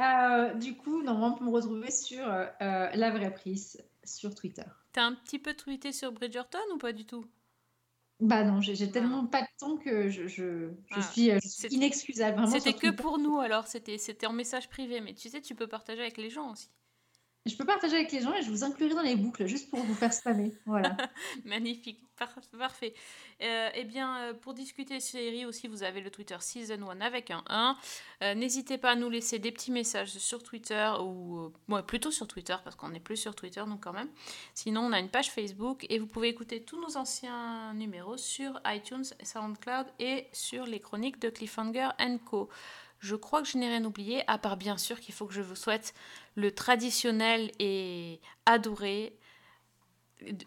[0.00, 4.32] Euh, du coup, normalement, on peut me retrouver sur euh, euh, La Vraie Prise sur
[4.32, 4.62] Twitter.
[4.92, 7.26] T'as un petit peu tweeté sur Bridgerton ou pas du tout?
[8.20, 11.02] Bah non, j'ai j'ai tellement pas de temps que je, je, je Ah.
[11.02, 12.46] suis, je suis inexcusable.
[12.48, 15.66] C'était que pour nous alors, c'était c'était en message privé, mais tu sais, tu peux
[15.68, 16.68] partager avec les gens aussi.
[17.48, 19.80] Je peux partager avec les gens et je vous inclurai dans les boucles juste pour
[19.80, 20.52] vous faire spammer.
[20.66, 20.96] Voilà.
[21.44, 22.94] Magnifique, Par- parfait.
[23.42, 27.30] Euh, eh bien, euh, pour discuter série aussi, vous avez le Twitter Season 1 avec
[27.30, 27.76] un 1.
[28.22, 31.52] Euh, N'hésitez pas à nous laisser des petits messages sur Twitter, ou
[31.86, 34.08] plutôt sur Twitter, parce qu'on est plus sur Twitter, donc quand même.
[34.54, 38.60] Sinon, on a une page Facebook et vous pouvez écouter tous nos anciens numéros sur
[38.66, 41.88] iTunes, SoundCloud et sur les chroniques de Cliffhanger
[42.26, 42.48] Co.
[43.00, 45.40] Je crois que je n'ai rien oublié, à part bien sûr qu'il faut que je
[45.42, 45.94] vous souhaite
[46.34, 49.16] le traditionnel et adoré.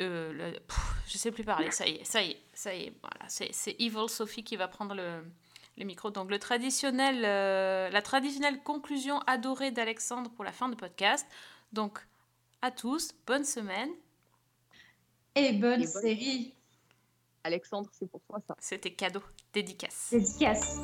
[0.01, 2.83] euh, le- pff, je sais plus parler, ça y est, ça y est, ça y
[2.83, 2.93] est.
[3.01, 5.23] Voilà, c'est c'est Evil Sophie qui va prendre le,
[5.77, 6.11] le micro.
[6.11, 11.25] Donc le traditionnel, euh, la traditionnelle conclusion adorée d'Alexandre pour la fin de podcast.
[11.71, 11.99] Donc
[12.61, 13.91] à tous, bonne semaine.
[15.35, 16.53] Et bonne Et bonne- série.
[17.45, 18.55] Alexandre, c'est pour toi ça.
[18.59, 19.23] C'était cadeau,
[19.53, 20.09] dédicace.
[20.11, 20.79] Dédicace.